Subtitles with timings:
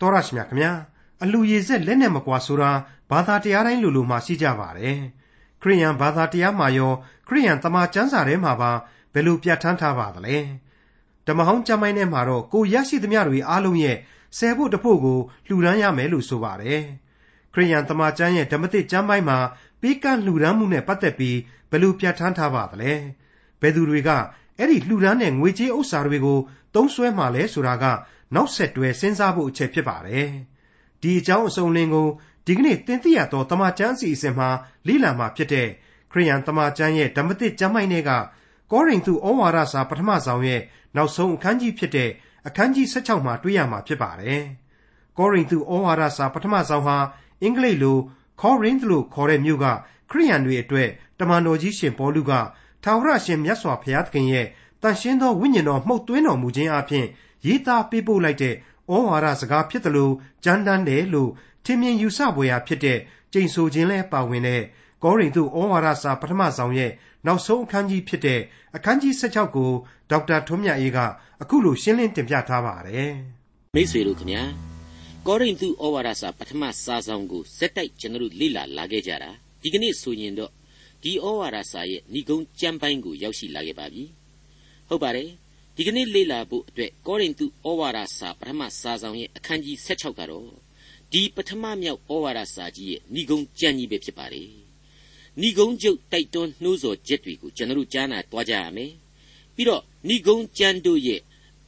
[0.00, 0.72] တော်ရရှိမြခင်ဗျာ
[1.22, 2.70] အလူရည်ဆက်လက်နဲ့မကွာဆိုတာ
[3.10, 4.96] ဘာသာတရားတိုင်းလူလူမှာရှိကြပါတယ်
[5.62, 6.92] ခရိယန်ဘာသာတရားမှာရော
[7.28, 8.70] ခရိယန်တမန်ကျမ်းစာထဲမှာပါ
[9.12, 10.36] ဘယ်လိုပြဋ္ဌာန်းထားပါသလဲ
[11.26, 13.96] ဓမ္မဟောင်းကျမ်းပိုင်းထဲမှာတော့ကိုရရှိသမျှတွေအားလုံးရဲ့
[14.38, 16.80] ဆယ်ဖို့တဖို့ကိုလှူဒန်းရမယ်လို့ဆိုပါတယ်
[17.54, 19.38] ခရိယန်တမန်ကျမ်းရဲ့ဓမ္မသစ်ကျမ်းပိုင်းမှာ
[19.80, 21.38] ပေးကမ်းလှူဒန်းမှုနဲ့ပတ်သက်ပြီး
[21.70, 22.92] ဘယ်လိုပြဋ္ဌာန်းထားပါသလဲ
[23.60, 24.10] ဘယ်သူတွေက
[24.58, 26.38] အဲ့ဒီလှူဒန်းတဲ့ငွေကြေးဥစ္စာတွေကို
[26.74, 27.84] သုံးစွဲမှလဲဆိုတာက
[28.34, 30.28] နောက်ဆက်တွဲစဉ်းစားဖို့အချက်ဖြစ်ပါတယ်
[31.02, 32.08] ဒီအကြောင်းအစုံလင်ကို
[32.46, 34.48] ဒီကနေ့တင်ပြရတော့တမန်ကျမ်းအစီအစဉ်မှာ
[34.86, 35.68] လေ့လာမှာဖြစ်တဲ့
[36.12, 38.10] ခရိယန်တမန်ကျမ်းရဲ့ဓမ္မသစ်ကျမ်းပိုင်းတွေက
[38.72, 40.60] ကောရိန္သုဩဝါဒစာပထမဆောင်ရဲ့
[40.96, 42.10] နောက်ဆုံးအခန်းကြီးဖြစ်တဲ့
[42.46, 44.42] အခန်းကြီး16မှာတွေ့ရမှာဖြစ်ပါတယ်။
[45.18, 46.96] ကောရိန္သုဩဝါဒစာပထမဆောင်ဟာ
[47.42, 47.98] အင်္ဂလိပ်လို
[48.40, 49.66] Corinth လို့ခေါ်တဲ့မြို့က
[50.10, 50.88] ခရိယန်တွေအတွက်
[51.20, 52.32] တမန်တော်ကြီးရှင်ပေါလုက
[52.84, 54.46] ထာဝရရှင်မြတ်စွာဘုရားသခင်ရဲ့
[54.82, 57.06] တန်ရှင်းသောဝိညာဉ်တော်မှုတ်သွင်းတော်မူခြင်းအပြင်
[57.46, 60.12] ရေးသားပေးပို့လိုက်တဲ့ဩဝါဒစကားဖြစ်တယ်လို့
[60.44, 61.30] ကြမ်းတမ်းတယ်လို့
[61.64, 62.98] ထင်မြင်ယူဆဖွယ်ရာဖြစ်တဲ့
[63.32, 64.62] ကျိန်ဆိုခြင်းလဲပါဝင်တဲ့
[65.02, 66.90] ကောရိန္သုဩဝါဒစာပထမဆောင်ရဲ့
[67.26, 68.40] နောက်ဆုံးအခန်းကြီးဖြစ်တဲ့
[68.76, 69.70] အခန်းကြီး16ကို
[70.10, 70.98] ဒေါက်တာထွန်းမြတ်အေးက
[71.42, 73.12] အခုလိုရှင်းလင်းတင်ပြထားပါတယ်
[73.74, 74.42] မိတ်ဆွေတို့ခင်ဗျာ
[75.26, 79.30] ကောရိန္သုဩဝါဒစာပထမစာဆောင်ကိုစက်တိုက်ကျွန်တော်လေ့လာလာခဲ့ကြတာ
[79.62, 80.52] ဒီကနေ့ဆိုရင်တော့
[81.02, 84.04] ဒီဩဝါဒစာရဲ့ဏိဂုံးကျမ်းပိုင်းကိုရောက်ရှိလာခဲ့ပါပြီ
[84.88, 85.30] ဟုတ်ပါတယ်
[85.76, 90.48] ဒီကနေ့လေ့လာဖို့အတွက်ကောရိန္သုဩဝါဒစာပထမစာဆောင်ရဲ့အခန်းကြီး16ကတော့
[91.12, 94.48] ဒီပထမမြောက်ဩဝါဒစာကြီးရဲ့ဏိဂုံးကျမ်းကြီးပဲဖြစ်ပါတယ်
[95.40, 98.92] ဏိဂုံးကျုပ်တိုက်တွန်းနှိုးဆော်ချက်တွေကိုကျွန်တော်တို့ကြားနာသွားကြရမယ်
[99.54, 101.20] ပြီးတော့ဏိဂုံးကျမ်းတို့ရဲ့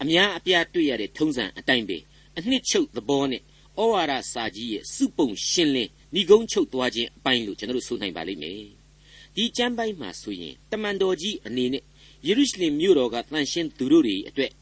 [0.03, 1.99] အများအပြားတွေ့ရတဲ့ထုံးစံအတိုင်းပဲ
[2.39, 3.43] အနှစ်ချုပ်သဘောနဲ့
[3.81, 8.71] ဩဝါဒစာကြီးရဲ့စုပုံရှင်းလင်းဏိဂုံးချုပ်သွားခြင်းအပိုင်းလို့ကျွန်တော်တို့ဆိုနိုင်ပါလိမ့်မယ်
[9.35, 11.85] ဒီကျမ်းပိုင်းမှာဆိုရင်တမန်တော်ကြီးအနေနဲ့
[12.27, 14.53] ယေရုရှလင်မြို့တော်ကတန်ရှင်းသူတို့တွေအတွက်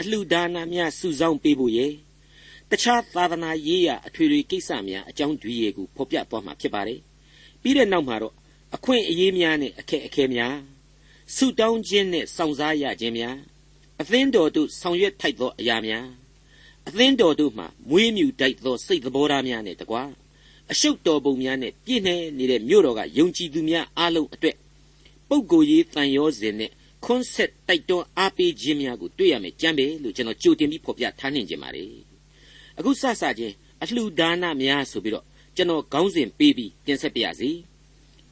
[0.00, 1.92] အလှူဒါနများစုဆောင်းပေးဖို့ရဲ့
[2.70, 7.00] တခြားသာသနာရေးရာအထွေထွေကိစ္စများအကြောင်းတွေကိုဖော်ပြသွားမှာဖြစ်ပါတယ်
[7.62, 8.34] ပြီးတဲ့နောက်မှာတော့
[8.74, 10.56] အခွင့်အရေးများနဲ့အခက်အခဲများ
[11.34, 13.36] ဆုတောင်းခြင်းနဲ့စောင့်စားရခြင်းများ
[14.00, 16.06] အသင်းတော်တို့ဆောင်ရွက်ထိုက်သောအရာများ
[16.88, 20.02] အသင်းတော်တို့မှမွေးမြူတိုက်သောစိတ်သဘောထားများနဲ့တကွာ
[20.70, 24.56] အရှုပ်တော်ပုံများနဲ့ပြည့်နှဲနေတဲ့မြို့တော်ကယုံကြည်သူများအားလုံးအတွက်
[25.28, 26.70] ပုပ်ကိုယ်ရေးတန်ရောစဉ်နဲ့
[27.04, 31.88] ခွန်းဆက်တိုက်တွန်းအားပေးခြင်းများကိုတွေ့ရမယ်ကြမ်းပဲလို့ကျွန်တော်ကြိုတင်ပြီးဖော်ပြထားနှင်ခြင်းပါတယ်
[32.78, 35.24] အခုစစချင်းအလှူဒါနများဆိုပြီးတော့
[35.56, 37.50] ကျွန်တော်ခေါင်းစဉ်ပေးပြီးတင်ဆက်ပြရစီ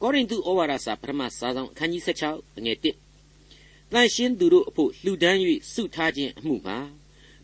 [0.01, 5.39] ကောရိန္သုဩဝါဒစာပထမစာဆောင်အခန်းကြီး16အငယ်1တန်ရှင်းသူတို့အဖို့လှူဒန်း၍
[5.73, 6.77] စုထားခြင်းအမှုမှာ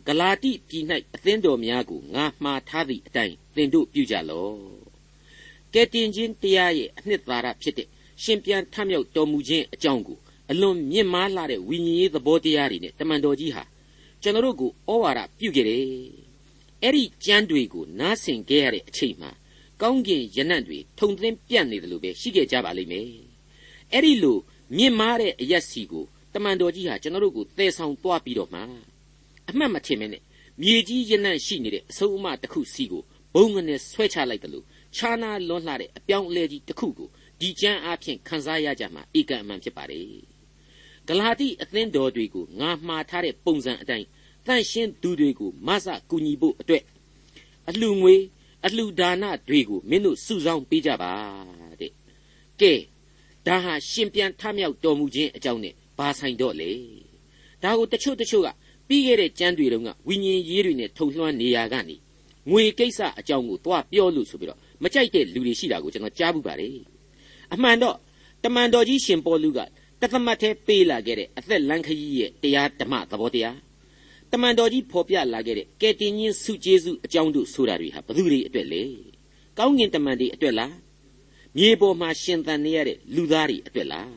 [0.06, 0.84] ဂလာတိပြည်၌
[1.14, 4.56] အသင်းတော်များကိုငါမှားထားသည့်အတိုင်းသင်တို့ပြုကြလော့
[5.74, 7.88] ကဲတင်ခြင်းတရားရဲ့အနှစ်သာရဖြစ်တဲ့
[8.22, 10.18] ရှင်ပြန်ထမြောက်တော်မူခြင်းအကြောင်းကို
[10.50, 13.64] အလွန်မြင့်မားလာတဲ့ဝိညာဉ်ရေးသဘောတရားတွေနဲ့တမန်တော်ကြီးဟာ
[14.22, 15.84] ကျွန်တော်တို့ကိုဩဝါဒပြုခဲ့တယ်
[16.82, 19.30] အဲ့ဒီကြမ်းတွေကိုနားဆင်ခဲ့ရတဲ့အချိန်မှာ
[19.82, 23.08] ကောင်းကင်ရနံ့တွေထုံသင်းပြန့်နေတယ်လို့ပဲရှိခဲ့ကြပါလိမ့်မယ်
[23.92, 24.38] အဲ့ဒီလို
[24.76, 26.04] မြင့်မားတဲ့အရက်စီကို
[26.34, 28.60] တမန်တော်ကြီးဟာကျွန်တော်တို့ကိုသယ်ဆောင်သွားပြီးတော့မှ
[29.48, 30.22] အမှတ်မထင်မဲနဲ့
[30.62, 33.02] မြေကြီးရနံ့ရှိနေတဲ့အဆုံးအမတစ်ခုစီကို
[33.34, 34.64] ဘုံငနဲ့ဆွဲချလိုက်တယ်လို့
[34.96, 37.08] ခြားနာလွန်လှတဲ့အပြောင်းအလဲကြီးတစ်ခုကို
[37.40, 40.37] ဒီကျမ်းအားဖြင့်ခန်းစားရကြမှာဧကန်အမှန်ဖြစ်ပါတယ်
[41.08, 44.06] ဂလာတိအသင်းတော်တွေကိုငါမှားထားတဲ့ပုံစံအတိုင်း
[44.46, 46.84] တန့်ရှင်းသူတွေကိုမဆကူညီဖို့အတွက်
[47.68, 48.16] အလှငွေ
[48.66, 51.12] အလှဒါနတွေကိုမင်းတို့စုဆောင်းပေးကြပါ
[51.80, 51.92] တဲ့
[52.60, 52.72] ကဲ
[53.46, 56.70] ဒါဟာရှင်ပြန်ထမြောက်တော်မူခြင်းအကြောင်းနဲ့ဘာဆိုင်တော့လေ
[57.62, 58.48] ဒါကိုတချို့တချို့က
[58.88, 61.96] ပြီးခဲ့တဲ့ကျမ်းတွေတုန်းကဝိညာဉ်ရေးတွေနဲ့ထုံလွှမ်းနေရကနေ
[62.50, 66.70] ငွေကိစ္စအကြောင်းကိုသွားပြောလို့ဆိုပြီးတော့မကြိုက်တဲ့လူတွေရှိတာကိုကျွန်တော်ကြားဘူးပါတယ်
[67.54, 67.96] အမှန်တော့
[68.44, 69.58] တမန်တော်ကြီးရှင်ပေါလုက
[70.00, 73.58] တသမတ်ထဲပေးလာခဲ့တဲ့အသက်လန်းခရီးရဲ့တရားဓမ္မသဘောတရား
[74.32, 78.82] တမန်တော်ကြီးဖော်ပြလာခဲ့တဲ့ကယ်တင်ရှင်စုကျေးဇူးအကြောင်းတို့ဆိုတာတွေဟာဘသူတွေအတွက်လဲ
[79.58, 80.74] ကောင်းကင်တမန်တွေအတွက်လား
[81.56, 84.12] မြေပေါ်မှာရှင်သန်နေရတဲ့လူသားတွေအတွက်လား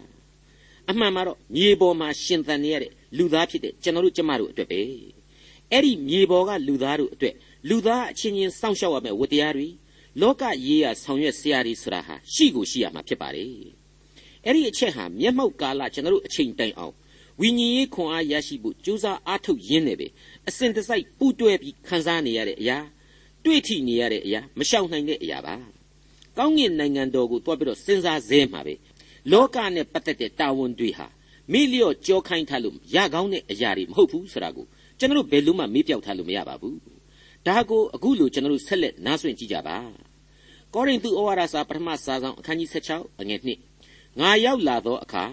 [0.90, 4.82] အမှန်မှာတော့မြေပေါ်မှာရှင်သန်နေရတဲ့လူသားဖြစ်တဲ့ကျွန်တော်တို့ကျမတို့အတွက်ပဲ
[5.72, 7.36] အဲ့ဒီမြေပေါ်ကလူသားတို့အတွက်
[7.70, 9.68] လူသားအချင်းချင်းစောင့်ရှောက်ရမယ့်ဝတရားတွေ
[10.22, 13.81] လောကရေးရာဆောင်ရွက်စရာတွေဆိုတာဟာရှိကိုရှိရမှာဖြစ်ပါတယ်
[14.46, 16.94] အဲ့ဒီအချက်ဟာမျက်မှောက်ကာလကျွန်တော်တို့အချိန်တိုင်အောင်
[17.40, 20.08] ဝိညာဉ်ရေးခွန်အားရရှိဖို့ကြိုးစားအားထုတ်ရင်းနေပဲ
[20.48, 22.78] အစဉ်တစိုက်ပူတွဲပြီးခံစားနေရတဲ့အရာ
[23.46, 25.56] တွေ့ထိနေရတဲ့အရာမရှောင်နိုင်တဲ့အရာပါ
[26.38, 28.74] ကောင်းကင်နိုင်ငံတော်ကိုတွားပြီးတော့စဉ်းစားစဲမှာပဲ
[29.32, 31.08] လောကနဲ့ပတ်သက်တဲ့တာဝန်တွေဟာ
[31.52, 34.66] မိလျော့ကြောခိုင်းထားလို့ရကောင်းတဲ့အရာတွေမဟုတ်ဘူးဆိုတာကို
[35.00, 36.78] ကျွန်တော်ဘယ်လို့မှမေ့ပြောက်ထားလို့မရပါဘူး
[37.48, 39.78] ဒါကိုအခုလိုကျွန်တော်ဆက်လက်နားဆွင့်ကြည့်ကြပါ
[40.74, 43.71] ကောရိန္သုဩဝါဒစာပထမစာဆောင်အခန်းကြီး16အငယ်1
[44.21, 45.25] ငါရောက်လာသောအခါ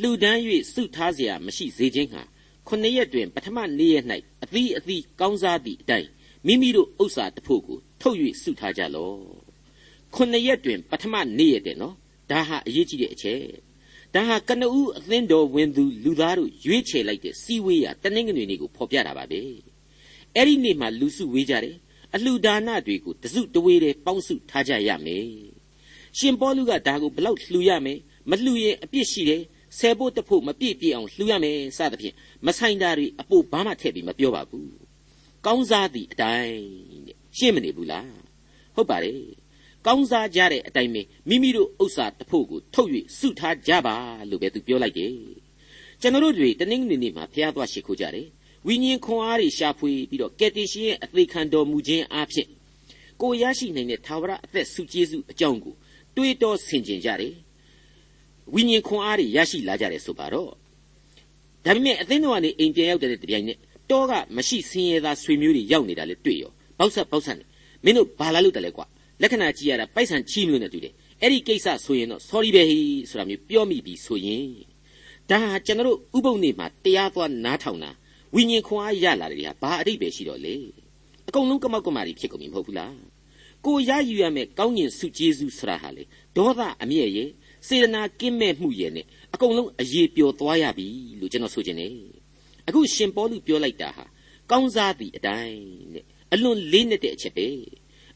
[0.00, 0.40] လှူဒန်း၍
[0.72, 2.22] စုထားเสียမရှိစေခြင်းဟာ
[2.68, 4.04] ခုနှစ်ရက်တွင်ပထမနေ့ရက်၌
[4.42, 6.08] အသီးအသီးကောင်းစားသည့်အတိုင်း
[6.46, 9.18] မိမိတို့ဥစ္စာတစ်ဖို့ကိုထုတ်၍စုထားကြလော့
[10.14, 11.94] ခုနှစ်ရက်တွင်ပထမနေ့ရက်တဲ့နော်
[12.30, 13.42] ဒါဟာအရေးကြီးတဲ့အချက်
[14.14, 19.40] ဒါဟာကနဦးအသင်းတော်ဝင်သူလူသားတို့ရွေးချယ်လိုက်တဲ့စီဝေးရတနင်္ဂနွေနေ့ကိုဖော်ပြတာပါပဲ
[20.36, 21.76] အဲ့ဒီနေ့မှာလူစုဝေးကြတယ်
[22.14, 25.26] အလှူဒါနတွေကိုတစုတဝေးတည်းပေါင်းစုထားကြရမယ်
[26.18, 27.98] ရှင်ပေါလုကဒါကိုဘလောက်လှူရမယ်
[28.29, 29.41] မလှူရင်အပြစ်ရှိတယ်
[29.77, 32.15] ဆယ်ဖို့တဖို့မပြည့်ပြည့်အောင်လှူရမယ်စသဖြင့်
[32.45, 34.71] မဆိုင်တာတွေအပိုဘာမှထည့်ပြီးမပြောပါဘူး
[35.45, 36.57] ကောင်းစားသည့်အတိုင်း
[37.07, 38.11] တဲ့ရှင်းမနေဘူးလား
[38.75, 39.21] ဟုတ်ပါတယ်
[39.85, 42.89] ကောင်းစားကြတဲ့အတိုင်းပဲမိမိတို့ဥစ္စာတဖို့ကိုထုတ်၍
[43.19, 43.95] စုထားကြပါ
[44.29, 45.13] လို့ပဲသူပြောလိုက်တယ်
[46.01, 48.27] ကျွန်တော်တို့တွေတနင်္ဂနွေနေ့မှာဖျားသွားရှိခိုးကြတယ်
[48.67, 52.47] ဝိညာဉ်ခွန်အားတွေရှာဖွေပြီးတော့ကယ်တင်ရှင်ရဲ့အသေးခံတော်မူခြင်းအဖြစ်
[53.21, 55.75] ကိုရရှိနိုင်တဲ့သာဝရအသက်ဆုကျေးဇူးအကြောင်းကို
[56.15, 57.33] တွေးတောဆင်ခြင်ကြတယ်
[58.55, 60.51] ဝိညာဉ်ခွန်အားတွေရရှိလာကြတယ်ဆိုပါတော့
[61.65, 63.57] ဒါပေမဲ့အသင်းတော်ကနေအိမ်ပြန်ရောက်တဲ့တပြိုင်နက်
[63.91, 67.43] တောကမရှိဆင်းရဲသားဆွေမျိုးတွေရောက်နေတာလေတွေ့ရောဘောက်ဆက်ဘောက်ဆက်နေ
[67.83, 68.85] မင်းတို့ဘာလာလို့တလဲကွာ
[69.21, 72.79] လက္ခဏာကြည့်ရတာပိုက်ဆံချီးမျိုးနဲ့တူတယ်အဲ့ဒီကိစ္စဆိုရင်တော့ sorry ပဲဟိ
[73.09, 74.47] ဆိုတာမျိုးပြောမိပြီဆိုရင်
[75.29, 77.91] ဒါဟာကျွန်တော်တို့ဥပုပ်နေမှာတရားသွားနားထောင်တာ
[78.35, 80.55] ဝိညာဉ်ခွန်အားရလာတယ်ဟာဘာအတိတ်ပဲရှိတော့လေ
[81.27, 82.95] အကုန်လုံးကမောက်ကမာတွေဖြစ်ကုန်ပြီမဟုတ်ဘူးလား
[83.65, 86.03] ကိုရယူရမယ်ကောင်းကျင်စုကျေးဇူးဆရာဟာလေ
[86.37, 87.29] ဒေါသအမျက်ရဲ့
[87.67, 90.87] စေတနာကင်းမဲ့မှုရဲ့နဲ့အကုန်လုံးအရေးပျော်သွားရပြီ
[91.19, 91.93] လို့ကျွန်တော်ဆိုချင်တယ်
[92.67, 94.05] အခုရှင်ပေါလုပြောလိုက်တာဟာ
[94.51, 95.59] ကောင်းစားသည့်အတိုင်း
[95.93, 97.47] တဲ့အလွန်လေးနက်တဲ့အချက်ပဲ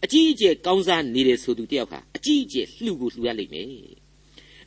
[0.03, 3.67] အကြီးအကျယ်ကောင်းစားနေတယ်ဆိုသူတယောက်ဟာအကြီးအကျယ်လှူကိုလှူရလိမ့်မယ်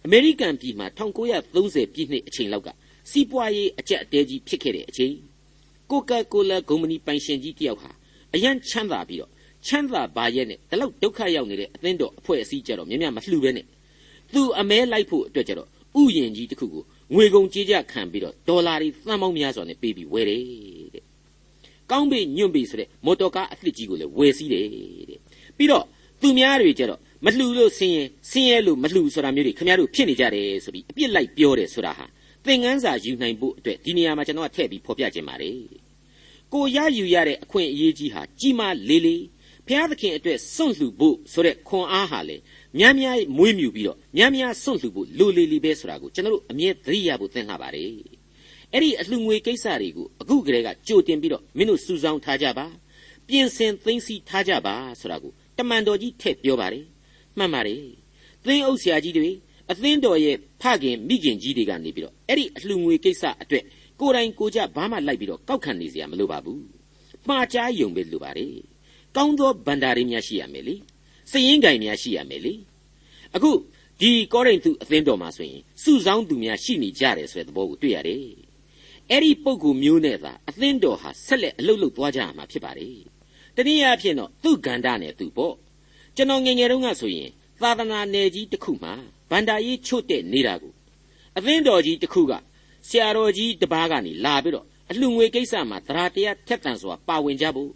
[0.05, 0.87] အမေရိကန်ပြည်မှာ
[1.37, 2.69] 1930ပြည့်နှစ်အချိန်လောက်က
[3.11, 5.15] စီးပွားရေးအကျက်အတဲကြီးဖြစ်ခဲ့တဲ့အချိန်
[5.91, 7.91] ကိုကာကိုလာကုမ္ပဏီပိုင်ရှင်ကြီးတယောက်ဟာ
[8.35, 9.31] အရန်ချမ်းသာပြီးတော့
[9.67, 13.67] ချမ်းသာပါရဲ့နဲ့ဒီလောက်ဒုက္ခရောက်နေတဲ့အသင်းတော်အဖွဲ့အစည်းကြတော့မြင်မြမလှူပဲနဲ့
[14.35, 15.69] သူအမဲလိုက်ဖို့အတွက်ကြတော့
[16.01, 16.83] ဥယျင်ကြီးတစ်ခုကို
[17.15, 20.43] ငွေကုန်ကြေးကြခံပြီးတော့ဒေါ်လာတွေသန်းပေါင်းများစွာနဲ့ပေးပြီးဝယ်တယ်
[20.95, 21.05] တဲ့
[21.91, 25.21] ကောင်းပြီညွန့်ပြီဆိုတဲ့မော်တော်ကားအသစ်ကြီးကိုလည်းဝယ်စီးတယ်တဲ့
[25.57, 25.85] ပြီးတော့
[26.21, 32.07] သူများတွေကြတော့မလှူလို့ဆင်းရဲဆင်းရဲလို့မလှူဆိုတာမျိုးတွေခင်ဗျားတို့ဖြစ်နေကြတယ်ဆိုပြီးအပြစ်လိုက်ပြောတယ်ဆိုတာဟာ
[32.47, 35.59] သင်ငန်းစာယူနိုင်ဖို့အတွက်ဒီနေရာမှာကျွန်တော်ကထည့်ပြီးဖော်ပြခြင်းပါတယ်
[36.53, 39.23] ကိုရယူရတဲ့အခွင့်အရေးကြီးဟာကြီးမားလေးလေး
[39.67, 42.37] ဘုရားသခင်အတွက်စွန့်လှူဖို့ဆိုတဲ့ခွန်အားဟာလေ
[42.79, 47.91] များများမွေးမြူပြီးတော့များများစွန့်လှူဖို့လိုလေလီပဲဆိုတာကိုကျွန်တော်တို့အမြဲသတိရဖို့သင်လှပါတယ်
[48.73, 52.67] အဲ့ဒီအလှငွေကိစ္စတွေကိုအခုကလေးကကြိုတင်ပြီးတော့မင်းတို့စုဆောင်းထားကြပါ
[53.29, 56.85] ပြင်ဆင်သိမ်းဆည်းထားကြပါဆိုတာကိုတမန်တော်ကြီးထည့်ပြောပါတယ်
[57.39, 57.83] မှန်ပါတယ်
[58.45, 59.31] သင်းအုပ်ဆရာကြီးတွေ
[59.71, 63.65] အသင်းတော်ရဲ့ဖခင်မိခင်ကြီးတွေကနေပြီးတော့အဲ့ဒီအလှငွေကိစ္စအတွက်
[64.01, 66.65] ကိုယ်တိုင်ကိုကြဘာမှလိုက်ပြီးတော့ကောက်ခံနေစရာမလိုပါဘူး
[67.29, 68.74] မှားကြားယုံပဲလိုပါတယ်
[69.17, 70.77] ကောင်းသောဗန္ဒာရီများရှိရမယ်လေ
[71.31, 72.55] စည်ရင်ကင်များရှိရမယ်လေ
[73.35, 73.51] အခု
[74.01, 78.19] ဒီကောရိန္သုအသင်းတော်မှာဆိုရင်စုဆောင်းသူများရှိနေကြတယ်ဆိုတဲ့သဘောကိုတွေ့ရတယ်
[79.11, 82.99] အဲ့ဒီပုံကူမျိုးနဲ့သာအသင်းတော်ဟာဆက်လက်အလုပ်လုပ်သွားကြရမှာဖြစ်ပါတယ်
[83.57, 85.55] တနည်းအားဖြင့်တော့သူ့ကန္တာနဲ့သူပေါ့
[86.17, 87.31] ကျွန်တော်ငယ်ငယ်တုန်းကဆိုရင်
[87.63, 88.93] သာသနာနယ်ကြီးတစ်ခုမှာ
[89.31, 90.73] ဗန္ဒာရေးချို့တဲ့နေတာကို
[91.37, 92.33] အသင်းတော်ကြီးတစ်ခုက
[92.89, 97.71] ဆရာတော်ကြီးတပားကနေလာပြီးတော့အလှငွေကိစ္စမှာသရာတရားထက်တန်စွာပါဝင်ကြဖို့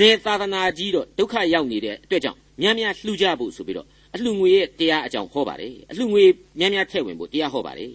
[0.00, 6.24] နေသာသနာကြီးတော့ဒုက္ခရောက်နေတဲ့အတွက်ကြောင့်များများလှူကြဖို့ဆိုပြီးတော့အလှငွေရဲ့တရားအကြောင်းဟောပါတယ်အလှငွေ
[6.58, 7.92] များများထည့်ဝင်ဖို့တရားဟောပါတယ်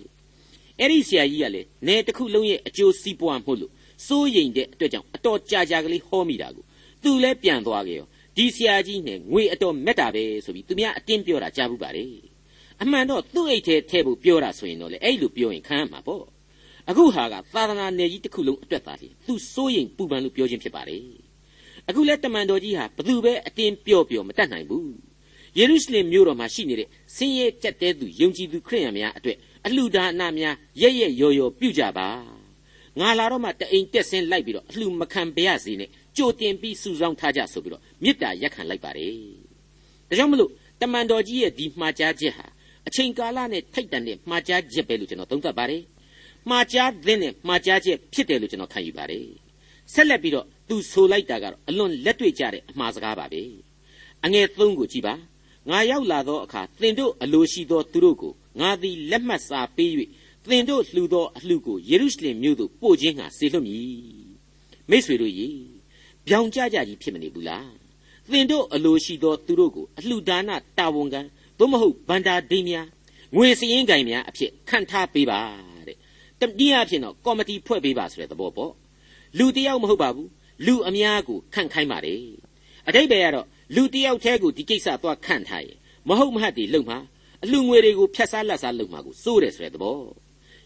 [0.80, 3.72] အဲ့ဒီဆရာကြီးကလည်းနေတစ်ခုလုံးရဲ့အကျိုးစီးပွားမှုလို့
[4.08, 6.64] စိုးရိမ်တဲ့အတွက်ကြောင့်အတော်ကြာကြာကလေးဟောမိတာကို
[7.04, 8.08] သူလည်းပြန်သွားကြရော
[8.38, 12.06] ဒီဆရာကြီးနဲ့ငွေအတော်မက်တာပဲဆိုပြီးသူများအတင်းပြောတာကြားဘူးပါလေ
[12.82, 16.24] အမှန်တော့သူ့အိတ်ထဲထည့်ဖို့ပြောတာဆိုရင်တော့လေအဲ့လိုပြောရင်ခံရမှာပေါ့
[16.90, 20.98] အခုဟာကသာသနာနယ်ကြီးတစ်ခုလုံးအတွက်သားလေသူစိုးရင်ပူပန်လို့ပြောခြင်းဖြစ်ပါလေ
[21.90, 24.94] အခုလဲတမန်တော်ကြီးဟာဘသူပဲအတင်းပြော့ပြော့မတတ်နိုင်ဘူး
[25.58, 32.08] ယေရုရှလင်မြို့တော်မှာရှိနေတဲ့ဆင်းရဲကြက်တဲသူယုံကြည်သူခရိယန်များအတွက်အလှူဒါနများရက်ရက်ရော်ရော်ပြုကြပါ
[33.00, 39.14] ငါလာတော့မှတအိမ်တက်ဆင်းလိုက်ပြီးတော့အလှူမခံပါရစေနဲ့ကြိုတင်ပြီးစုဆောင်းထားကြဆိုပြီးတော့မေတ္တာရက်ခံလိုက်ပါတယ်
[40.10, 42.46] ဒါကြောင့်မလို့တမန်တော်ကြီးရဲ့ဒီမှားကြားချက်ဟာ
[42.88, 45.82] အချိန်ကာလနဲ့ထိုက်တန်တဲ့မှားကြားချက်ပဲလို့ကျွန်တော်သုံးသပ်ပါတယ်
[46.50, 49.28] မှားကြားတဲ့နဲ့မှားကြားချက်ဖြစ်တယ်လို့ကျွန်တော်ခံယူပါတယ်
[49.94, 53.42] ဆက်လက်ပြီးတော့ သူဆိုလိုက်တာကတော့အလွန်လက်တွေ့ကြတဲ့အမှားစကားပါပဲ
[54.26, 55.14] အငယ်သုံးကိုကြည်ပါ
[55.70, 59.92] ငါရောက်လာသောအခါသင်တို့အလိုရှိသောသူတို့ကိုငါသည်လက်မှတ်စာပေး၍
[60.50, 63.88] သင်တို့လှူသောအလှကိုယေရုရှလင်မြို့သို့ပို့ခြင်းငှာစေလွှတ်မည်
[64.90, 65.48] မိษွေတို့ရေ
[66.28, 67.72] ပြောင်ကြကြကြီးဖြစ်မနေဘူးလား
[68.32, 71.22] သင်တို့အလိုရှိသောသူတို့ကိုအလှဒါနတာဝန်ခံ
[71.60, 72.88] သို့မဟုတ်ဗန္တာဒိများ
[73.36, 75.40] ငွေစည်ရင်ကင်များအဖြစ်ခံထားပေးပါ
[75.88, 75.98] တဲ့
[76.40, 78.72] တတိယအဖြစ်တော့ကော်မတီဖွဲ့ပေးပါဆိုတဲ့သဘောပေါ့
[79.38, 80.30] လူတယောက်မဟုတ်ပါဘူး
[80.66, 82.24] လူအများကိုခန့်ခိုင်းပါတယ်
[82.88, 87.00] အတိတ်ပဲကတော့လူတယောက်တည်းကိုဒီကိစ္စသွားခန့်ထားရင်မဟုတ်မဟတ်တွေလုံမှာ
[87.44, 90.00] အလှငွေတွေကိုဖြတ်စားလက်စားလုံမှာကိုစိုးတယ်ဆိုတဲ့သဘော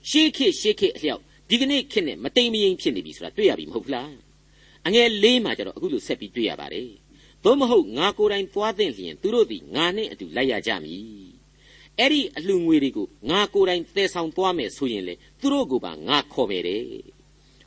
[0.09, 4.13] ရှေးခေတ်ရှေးခေတ်အလျောက်ဒီကနေ့ခေတ်နဲ့မတိမ်မယိမ်ဖြစ်နေပြီဆိုတာတွေ့ရပြီမဟုတ်လား
[4.87, 6.89] အငယ်လေးမှာကျတော့အခုလိုဆက်ပြီးတွေ့ရပါတယ်
[7.43, 11.27] သို့မဟုတ်ငါကိုယ်တိုင်သွားသင့်လျင်သူတို့သည်ငါနှင့်အတူလိုက်ရကြမည်
[11.99, 16.83] အဲ့ဒီအလှငွေတွေကိုငါကိုယ်တိုင်တည်ဆောင်သွားမယ်ဆိုရင်လေသူတို့ကိုပါငါခေါ်မယ်တဲ့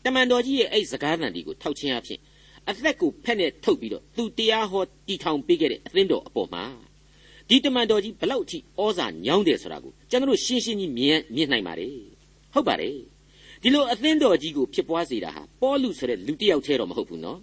[0.05, 2.21] တမန်တော်ကြီးရဲ့အဲ့စကားသံဒီကိုထောက်ချင်းအဖြစ်
[2.69, 6.65] အသက်ကိုဖက်နဲ့ထုတ်ပြီးတော့သူတရားဟောတီထောင်ပေးခဲ့တဲ့အသင်းတော်အပေါ်မှာ
[7.49, 11.95] ဒီတမန်တော်ကြီးဘလောက်အထိဩဇာညောင်းတယ်ဆိုတာကိုကျွန်တော်ရှင်းရှင်းကြီးမြင်မြင်နိုင်ပါတယ်
[12.55, 12.97] ဟုတ်ပါတယ်
[13.63, 17.39] ဒီလိုအသင်းတော်ကြီးကိုဖြစ်ပွားစေတာဟာပေါလုဆိုတဲ့လူတစ်ယောက်တည်းတော့မဟုတ်ဘူးနော်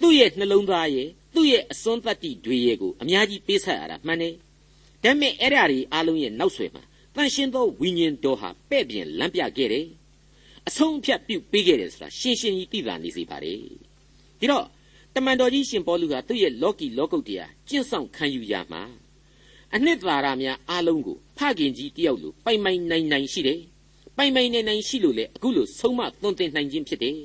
[0.00, 4.34] သူ့ရဲ့နှလုံးသားရဲ့သူ့ရဲ့အစွန်းတတ္တိတွေရဲ့ကိုအများကြီးပေးဆက်ရတာမှန်တယ်
[5.02, 6.82] ဒါပေမဲ့အဲ့ဓာတွေအားလုံးရဲ့နောက်ဆွဲမှာ
[7.14, 9.86] တန်ရှင်းသောဝိညာဉ်တော်ဟာပဲ့ပြင်လမ်းပြခဲ့တယ်
[10.68, 13.58] အဆုံးအဖြတ်ပြုတ်ပေးခဲ့တယ်ဆိုတာရှင်းရှင်းကြီးသိသာနေစေပါတယ်
[14.40, 14.66] ဒီတော့
[15.14, 18.82] တမန်တော်ကြီးရှင်ပေါလုဟာသူ့ရဲ့လောကီလောကုတ်တရားကျင့်ဆောင်ခံယူရမှာ
[19.74, 23.60] အနှစ်သာရများအားလုံးကိုဖခင်ကြီးတယောက်လိုပိုင်ပိုင်နိုင်နိုင်ရှိတယ်
[24.16, 27.16] ပိုင်ပိုင်နိုင်နိုင်ရှိလို့လေအခုလိုဆုံးမသွန်သင်နိုင်ခြင်းဖြစ်တယ်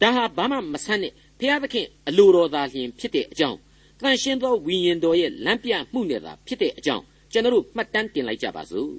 [0.00, 3.58] ဒါဟာဘာမှမဆန်းနဲ့ဖျားသခင်အလိုတော်သာလျှင်ဖြစ်တဲ့အကြောင်း
[4.00, 8.92] တန်ရှင်းသောဝိညာဉ်တော်ရဲ့လမ်းပြမှုနဲ့သာဖြစ်တဲ့အကြောင်းကျွန်တော်တို့မှတ်တမ်းတင်လိုက်ကြပါစို့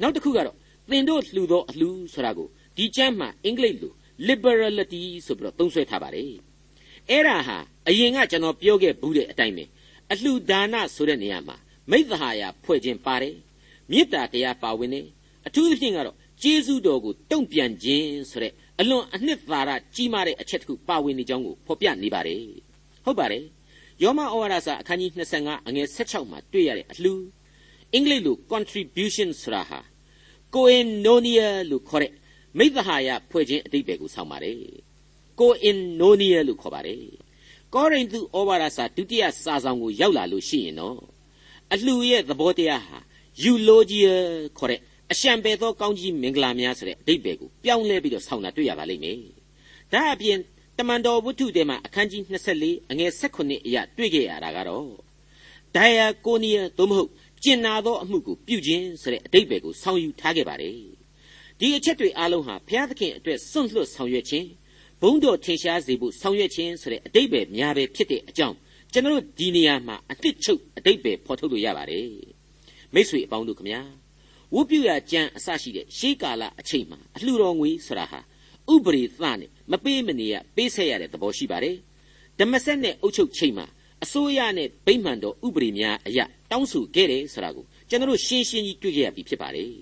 [0.00, 0.56] နောက်တစ်ခုကတော့
[0.90, 3.92] သင်တို့လှူသောအလှူဆိုတာကို ဒီကျမ်းမှာအင်္ဂလိပ်လို
[4.28, 6.32] liberality ဆိုပြီးတော့သုံးဆွဲထားပါတယ်
[7.10, 7.58] အဲ့ဒါဟာ
[7.88, 9.64] အရင်ကကျွန်တော်ပြောခဲ့ဘူးတဲ့အတိုင်းပဲ
[10.12, 11.56] အလှူဒါနဆိုတဲ့နေရာမှာ
[11.90, 13.36] မိသဟာယဖွဲ့ခြင်းပါတယ်
[13.90, 15.06] မေတ္တာတရားပါဝင်တယ်
[15.46, 22.42] အထူးသဖြင့်ကတော့ကျေးဇူးတော်ကိုတုံ့ပြန်ခြင်းဆိုတဲ့အလွန်အနှစ်သာရကြီးမားတဲ့အချက်တစ်ခုပါဝင်နေကြောင်းကိုဖော်ပြနေပါတယ်
[23.04, 23.44] ဟုတ်ပါတယ်
[24.02, 27.14] ယောမဩဝါဒစာအခန်းကြီး25အငယ်16မှာတွေ့ရတဲ့အလှူ
[27.94, 29.80] အင်္ဂလိပ်လို contribution ဆိုတာဟာ
[30.54, 32.12] koinonia လို့ခေါ်တဲ့
[32.58, 34.60] မိသဟာယဖွဲ့ခြင်းအတိတ်ပဲကိုဆောင်ပါတယ်
[35.40, 37.02] koinonia လို့ခေါ်ပါတယ်
[37.74, 40.98] ကောရိန္သုဩဝါဒစာဒုတိယစာဆောင်ကိုရောက်လာလို့ရှိရင်တော့
[41.72, 42.98] အလှူရဲ့သဘောတရားဟာ
[43.44, 44.12] eulogia
[44.58, 44.80] ခေါ်တဲ့
[45.12, 49.18] အရှံပေသောကောင်းကြီးမင်္ဂလာများဆိုတဲ့အတိတ်ပဲကိုပြောင်းလဲပြီးတော့ဆောင်တာတွေ့ရပါလိမ့်မယ်
[49.92, 50.38] ဒါအပြင်
[50.78, 52.22] တမန်တော်ဝတ္ထုထဲမှာအခန်းကြီး
[52.56, 54.86] 24အငယ်18အရာတွေ့ခဲ့ရတာကတော့
[55.74, 57.10] ဒိုင်ယာကိုနီယာသို့မဟုတ်
[57.44, 60.97] ကျင်နာသောအမှုကိုပြုခြင်းဆိုတဲ့အတိတ်ပဲကိုဆောင်ယူထားခဲ့ပါတယ်
[61.60, 64.46] ဒီအချက်တွေအားလုံးဟာဘုရားသခင်အတွက်စွန့်လွတ်ဆောင်ရွက်ခြင်း
[65.00, 68.56] ဘုန်းတော်ထင်ရှားစေဖို့ဆောင်ရွက်ခြင်းဆိုတဲ့အတိတ်ပဲများပဲဖြစ်တဲ့အကြောင်း
[68.92, 72.08] ကျွန်တော်တို့ဒီနေရာမှာအတစ်ချုပ်အတိတ်ပဲဖော်ထုတ်လို့ရပါတယ်
[72.94, 73.80] မိတ်ဆွေအပေါင်းတို့ခမညာ
[74.54, 78.20] ဝုပြုရကြံအစရှိတဲ့ရှေးကာလအချိန်မှာအလှတော်ငွေဆိုတာဟာ
[78.72, 81.76] ဥပရိသနဲ့မပေးမနေရပေးဆက်ရတဲ့သဘောရှိပါတယ်
[82.38, 83.66] ဓမ္မဆက်နဲ့အုပ်ချုပ်ချိန်မှာ
[84.04, 89.72] အစိုးရနဲ့ဗိမှန်တော်ဥပရိများအရာတောင်းဆိုခဲ့တယ်ဆိုတာကိုကျွန်တော်ရှင်းရှင်းကြီးတွေ့ကြရပြီဖြစ်ပါတယ်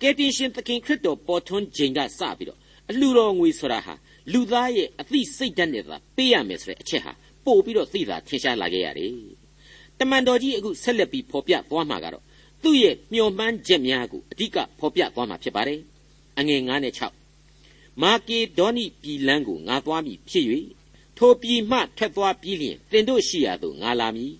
[0.00, 2.58] ကယ်တင်ရှင်သခင်ခရစ်တော်ပေါ်ထွန်းခြင်းကစပြီးတော့
[2.90, 3.94] အလှတော်ငွေဆိုတာဟာ
[4.32, 7.12] လူသားရဲ့အသိစိတ်ဓာတ်နဲ့သာပေးရမယ်ဆိုတဲ့အချက်ဟာ
[7.44, 9.12] ပို့ပြီးတော့သိတာထင်ရှားလာခဲ့ရတယ်
[9.98, 12.24] တမန်တော်ကြီးအခုဆက်လက်ပြီးဖော်ပြသွားမှာကတော့
[12.62, 15.80] သူ့ရဲ့မျှော်မှန်းချက်များကိုအဓိကဖော်ပြသွားမှာဖြစ်ပါတယ်
[16.38, 16.94] အငယ်9နဲ့
[17.46, 20.46] 6မာကေဒေါနိပြည်လန်းကိုငါသွားမည်ဖြစ်၍
[21.18, 24.34] ထိုပြည်မှထွက်သွားပြီးလျင်သင်တို့ရှိရာသို့ငါလာမည်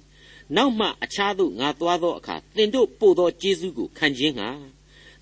[0.56, 4.50] နောက်မှအခြားသို့ငါသွားသောအခါသင်တို့ပို့သောကျေးဇူးကိုခံခြင်းငှာ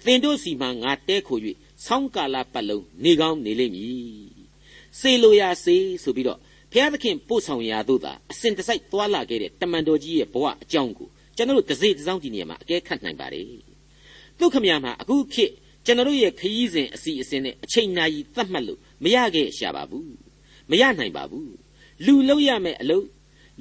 [0.06, 1.38] သင်တို့စီမှငါတဲခို၍
[1.84, 4.36] ဆောင်းကာလပတ်လုံးနေကောင်းနေလိမ့်မည်
[4.98, 6.38] စေလိုရာစေဆိုပြီးတော့
[6.72, 13.46] ဘုရားသခင်ပို့ဆောင်ရာသို့သာအစဉ်တစိုက်သွားလာခဲ့တဲ့တမန်တော်ကြီးရဲ့ဘဝအကြောင်းကိုကျွန်တော်တို့တစ်စိတစ်စောင်းဒီနေရာမှာအကဲခတ်နိုင်ပါတယ်။
[14.38, 15.52] သူခမရမှာအခုခေတ်
[15.86, 20.10] ကျွန်တော်တို့ရဲ့ခရီးစဉ်အစီအစဉ်နဲ့အချိန်နာရီသတ်မှတ်လို့မရခဲ့ရှာပါဘူး။
[20.70, 21.50] မရနိုင်ပါဘူး။
[22.06, 23.06] လူလုံးရမယ့်အလုပ်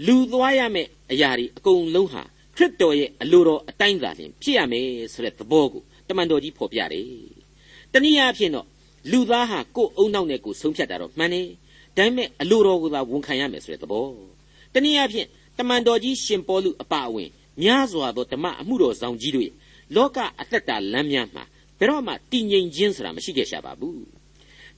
[0.08, 2.24] လူသွားရမယ့်အရာတွေအကုန်လုံးဟာ
[2.56, 7.08] ခရစ်တော်ရဲ့အလိုတော်အတိုင်းသာလျှင်ဖြစ်ရမယ်ဆိုတဲ့သဘောကို တမန်တော်ကြီးဖော်ပြတယ်။
[7.94, 8.68] တနည်းအားဖြင့်တော့
[9.12, 11.48] လူသားဟာကိုယ်အုံနောက်နဲ့ကိုယ်ဆုံးဖြတ်တာတော့မှန်တယ်။
[11.98, 14.08] ဒါပေမဲ့အလိုတော်ကိုသာဝန်ခံရမယ်ဆိုတဲ့သဘော။
[14.74, 17.30] တနည်းအားဖြင့်တမန်တော်ကြီးရှင်ပေါလုအပါအဝင်
[17.64, 19.50] များစွာသောဓမ္မအမှုတော်ဆောင်ကြီးတို့
[19.96, 21.44] လောကအသက်တာလမ်းများမှာ
[21.80, 24.04] ဘယ်တော့မှတည်ငြိမ်ခြင်းဆိုတာမရှိခဲ့ရှာပါဘူး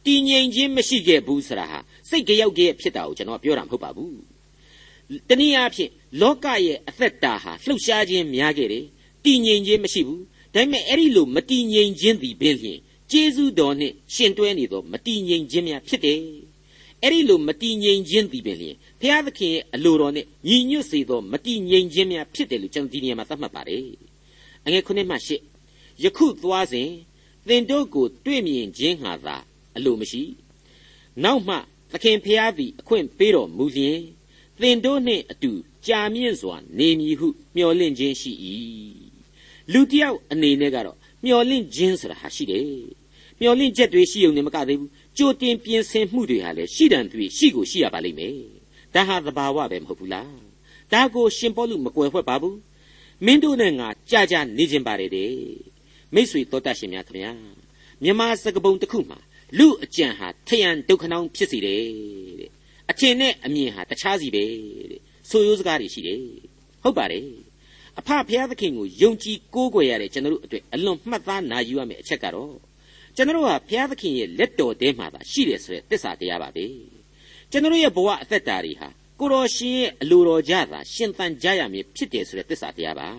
[0.06, 1.80] တည်ငြိမ်ခြင်းမရှိခဲ့ဘူးဆိုတာဟာ
[2.10, 4.18] စိတ်ကြောက်ကြရဲ့ဖြစ်တာကိုကျွန်တော်ပြောတာမဟုတ်ပါဘူး
[5.30, 5.92] တနည်းအားဖြင့်
[6.22, 8.86] လောကရဲ့အသက်တာဟာလှုပ်ရှားခြင်းများခဲ့တယ်
[9.26, 10.22] တည်ငြိမ်ခြင်းမရှိဘူး
[10.58, 12.80] ဒါပေမဲ့အဲ့ဒီလိုမတည်ငြိမ်ခြင်းသည်ပင်လျှင်
[13.12, 16.20] ကျေးဇူးတော်နှင့်ရှင်တွဲနေသောမတည်ငြိမ်ခြင်းများဖြစ်တယ်
[17.02, 23.86] အဲ့ဒီလိုမတည်ငြိမ်ခြင်းသည်ပင်လျှင်ဘုရားသခင်ရဲ့အလိုတော်နဲ့ညီညွတ်စေသောမတည်ငြိမ်ခြင်းများဖြစ်တယ်လို့ကျွန်တော်ဒီနေရာမှာသတ်မှတ်ပါတယ်
[24.66, 25.42] အငယ်ခုနှစ်မှရှစ်
[26.04, 26.90] ယခုသွားစဉ်
[27.48, 29.38] သင်တို့ကိုတွေ့မြင်ခြင်းဟာသာ
[29.76, 30.24] အလိုမရှိ
[31.24, 31.56] နောက်မှ
[31.92, 34.00] သခင်ဖျားသည်အခွင့်ပေးတော်မူလျင်
[34.62, 35.52] သင်တို့နှင့်အတူ
[35.88, 38.32] ကြာမြင့်စွာနေမည်ဟုမျှော်လင့်ခြင်းရှိ၏
[39.74, 42.66] လူတယောက်အနေနဲ့ကတော့မျှော်လင့်ခြင်းဆိုတာဟာရှိတယ်
[43.42, 48.36] မျှော်လင့်ချက်တွေရှိုံနဲ့မကသေးဘူးကြိုတင်ပြင်ဆင်မှုတွေဟာလည်းရှိတန်တွေရှိကိုရှိရပါလိမ့်မယ်
[48.94, 50.36] ဒါဟာသဘာဝပဲမဟုတ်ဘူးလား
[50.94, 52.58] ဒါကိုရှင်ပေါလုမကွယ်ဖွက်ပါဘူး
[53.26, 55.34] မင်းတို့နဲ့ငါကြာကြာနေခြင်းပါတယ်တဲ့
[56.14, 57.34] မိษွေတော်တတ်ရှင်များခင်ဗျာ
[58.04, 59.20] မြမစကပုံတစ်ခုမှာ
[59.58, 61.84] လူအကြံဟာထယံဒုက္ခနောင်ဖြစ်စီတယ်
[62.40, 62.52] တဲ့
[63.00, 64.44] ထင်နဲ့အမြင်ဟာတခြားစီပဲ
[64.92, 66.22] တဲ့ဆိုရိုးစကားတွေရှိတယ်
[66.84, 67.28] ဟုတ်ပါတယ်
[68.00, 72.56] အဖဖျားသခင်ကိုယုံကြည်ကိုးကွယ်ရတဲ့ကျွန်တော်တို့အတွက်အလွန်မှတ်သားနာယူရမယ့်အချက်ကတော့
[73.16, 76.66] ကျွန်တော်တို့ဟာဘုရားသခင်ရဲ့လက်တော်ထဲမှာသာရှိတယ်ဆိုတဲ့သစ္စာတရားပါပဲ
[77.52, 78.88] ကျွန်တော်ရဲ့ဘဝအသက်တာတွေဟာ
[79.20, 83.10] ကိုတော်ရှင်ရဲ့အလိုတော်ကြသာရှင်သန်ကြရမည်ဖြစ်တယ်ဆိုတဲ့သစ္စာတရားပါ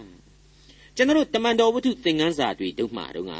[0.96, 3.32] ကျွန်တော်တမန်တော်ဝတ္ထုသင်ခန်းစာတွေတုံးမှာတော့က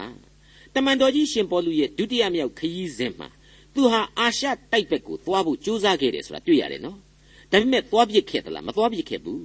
[0.75, 3.29] တမန်တော်ကြီးရှင်ပေါလုရဲ့ဒုတိယမြောက်ခရီးစဉ်မှာ
[3.75, 6.99] သူဟာအာရှတိုက်ဘက်ကိုသွားဖို့ကြိုးစားခဲ့တယ်ဆိုတာတွေ့ရတယ်နော်
[7.53, 9.43] ဒါပေမဲ့သွားပြစ်ခဲ့သလားမသွားပြစ်ခဲ့ဘူး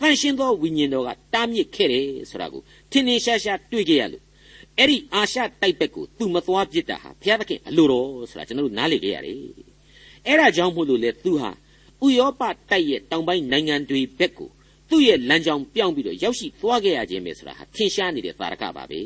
[0.00, 4.22] တန်ရှင်းသောဝိညာဉ်တော်ကတားမြစ်ခဲ့တယ်ဆိုတာကိုထင်ထင်ရှားရှားတွေ့ခဲ့ရလို့
[4.78, 9.36] အဲ့ဒီအာရှတိုက်ဘက်ကိုသူမသွားပြစ်တာဟာဘုရားသခင်အလိုတော်ဆိုတာကျွန်တော်တို့နားလည်ခဲ့ရတယ်
[10.26, 11.50] အဲ့ဒါကြောင့်မို့လို့လေသူဟာ
[12.04, 14.50] ဥရောပတိုက်ရဲ့တောင်ပိုင်းနိုင်ငံတွေဘက်ကို
[14.90, 19.00] သူ့ရဲ့လမ်းကြောင်းပြောင်းပြီးတော့ရောက်ရှိသွားခဲ့ရခြင်းပဲဆိုတာဟာထင်ရှားနေတဲ့သာရကပါပဲ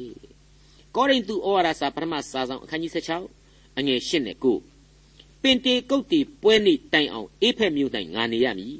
[0.95, 8.75] ကောရိန္သုဩဝါဒစာပထမစာဆောင်အခန်းကြီး16အငယ်8နဲ့9ပင်တေကုတ်တီပွဲနေ့တိုင်အောင်အေးဖက်မြို့၌ငါနေရမည်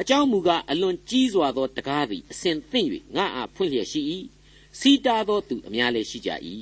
[0.00, 4.00] အကြောင်းမူကားအလွန်ကြီးစွာသောတကားသည်အစဉ်သင့်၍ငါအားဖွင့်လျက်ရှိ၏
[4.80, 6.30] စီတာသောသူအများလည်းရှိကြ၏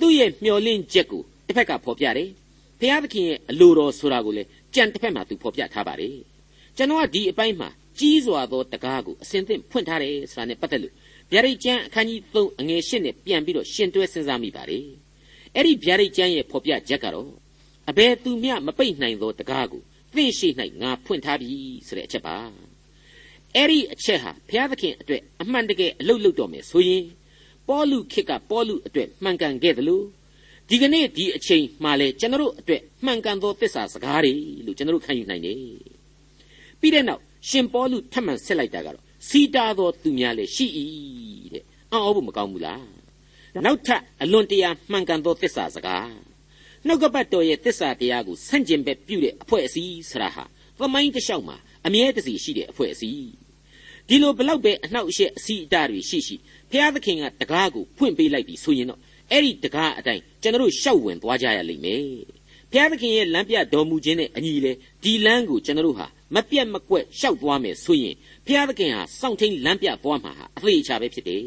[0.00, 2.30] သူ့ရဲ့မျော်လင့်ချက်ကိုတစ်ဖက်ကဖော်ပြတယ်
[2.80, 6.16] ဘုရားသခင်ရဲ့အလိုတော်ဆိုတာကိုလည်းကြံတစ်ဖက်မှာသူဖော်ပြထားပါတယ်
[6.76, 10.92] ကျွန်တော်ကဒီအပိုင်းမှာကြီးစွာသောတကားကိုအစဉ်သင့်ဖွင့်ထားတယ်ဆိုတာနဲ့ပတ်သက်လို့
[11.32, 14.86] ဗျာဒိတ်ကျမ်းအခန်းကြီး3အငယ်8နဲ့ပြန်ပြီးတော့ရှင်တွဲစဉ်းစားမိပါတယ်
[15.54, 17.30] အဲ့ဒီဗျာဒိတ်ကျမ်းရဲ့ဖော်ပြချက်ကတော့
[17.90, 19.82] အဘယ်သူမျှမပိတ်နိုင်သောတကားကို
[20.16, 20.48] သင်ရှိ၌
[20.82, 21.50] ငါဖွင့်ထားပြီ
[21.86, 22.36] ဆိုတဲ့အချက်ပါ
[23.56, 27.04] အဲ့ဒီအချက်ဟာဘုရားသခင်အတွက်အမှန်တကယ်အလုတ်လုတ်တော်မယ်ဆိုရင်
[27.68, 30.04] ပေါလုခေတ်ကပေါလုအတွက်မှန်ကန်ခဲ့တယ်လို့
[30.68, 34.32] ဒီကနေ့ဒီအချိန်မှလည်းကျွန်တော်အတွက်မှန်ကန်သောသစ္စာစကားတွေ
[34.66, 35.58] လို့ကျွန်တော်ခံယူနိုင်တယ်
[36.80, 40.66] ပြီးတဲ့နောက်ရှင်ပေါလုထပ်မံဆက်လိုက်တာကတော့စီတာသောသူများလည်းရှိ၏
[41.54, 42.84] တဲ့အံ့ဩဖို့မကောင်းဘူးလား
[43.66, 46.33] နောက်ထပ်အလွန်တရာမှန်ကန်သောသစ္စာစကား
[46.86, 50.44] နှုတ်ကပတ်တော်ရဲ့သစ္စာတရားကိုဆန့်ကျင်ဘက်ပြုတဲ့အဖွဲ့အစည်းဆရာဟာ
[50.78, 53.32] သမိုင်းတစ်လျှောက်မှာအမြဲတစေရှိတဲ့အဖွဲ့အစည်း
[54.08, 56.36] ဒီလိုဘလောက်ပဲအနှောက်အယှက်အစီအတာတွေရှိရှိ
[56.70, 62.02] ဘုရားသခင်ကတကားကိုဖွင့်ပေးလိုက်ပြီဆိုရင်တော့အဲ့ဒီတကားအတိုင်းကျွန်တော်တို့ရှောက်ဝင်သွားကြရလိမ့်မယ်
[62.70, 68.14] ဘုရားသခင်ရဲ့လမ်းပြတော်မူခြင်းနဲ့အညီလေဒီလမ်းကိုကျွန်တော်တို့ဟာမပြတ်မကွက်ရှောက်သွားမယ်ဆိုရင်
[68.46, 71.42] ဘုရားသခင်ဟာစောင့်ထိန်လမ်းပြသွားမှာဟာအသေးချာပဲဖြစ်တယ်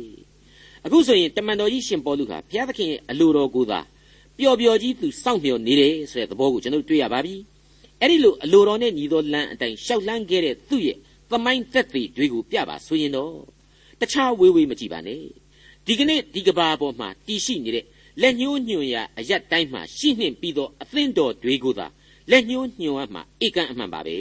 [0.86, 3.80] အခုဆိုရင်တမန်တော်ကြီးရှင်ပေါလုဟာဘုရားသခင်ရဲ့အလိုတော်ကိုသာ
[4.40, 7.36] ပျော်ပျော်ကြီးသူစောင့်မျှော်နေတယ်ဆိုတဲ့သဘောကိုကျွန်တော်တွေ့ရပါပြီ
[8.02, 10.98] အဲ့ဒီလိုအလိုတော်နဲ့ညီသောလမ်းအတိုင်းရှောက်လန်းခဲ့တဲ့သူ့ရဲ့
[11.30, 13.34] သမိုင်းသက်သေတွေကိုပြပါဆိုရင်တော့
[14.00, 15.22] တခြားဝေးဝေးမကြည့်ပါနဲ့
[15.88, 17.86] ဒီကနေ့ဒီကဘာပေါ်မှာတည်ရှိနေတဲ့
[18.22, 21.88] လက်ညှိုးညွှန်ရာအရက်တိုင်းမှာရှိနှင့်ပြီးသောအသင်းတော်တွေကိုသာ
[22.32, 24.16] လက်ညှိုးညွှန်ရမှာဧကန်အမှန်ပါပဲ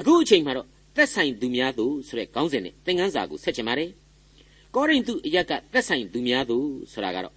[0.00, 3.90] အခုအချိန်မှာတော့သက်ဆိုင်သူများသူဆိုတဲ့ခေါင်းစဉ်နဲ့သင်ခန်းစာကိုဆက်ချင်ပါတယ်
[4.74, 6.56] ကောရိန္သုအရက်ကသက်ဆိုင်သူများသူ
[6.92, 7.35] ဆိုတာကတော့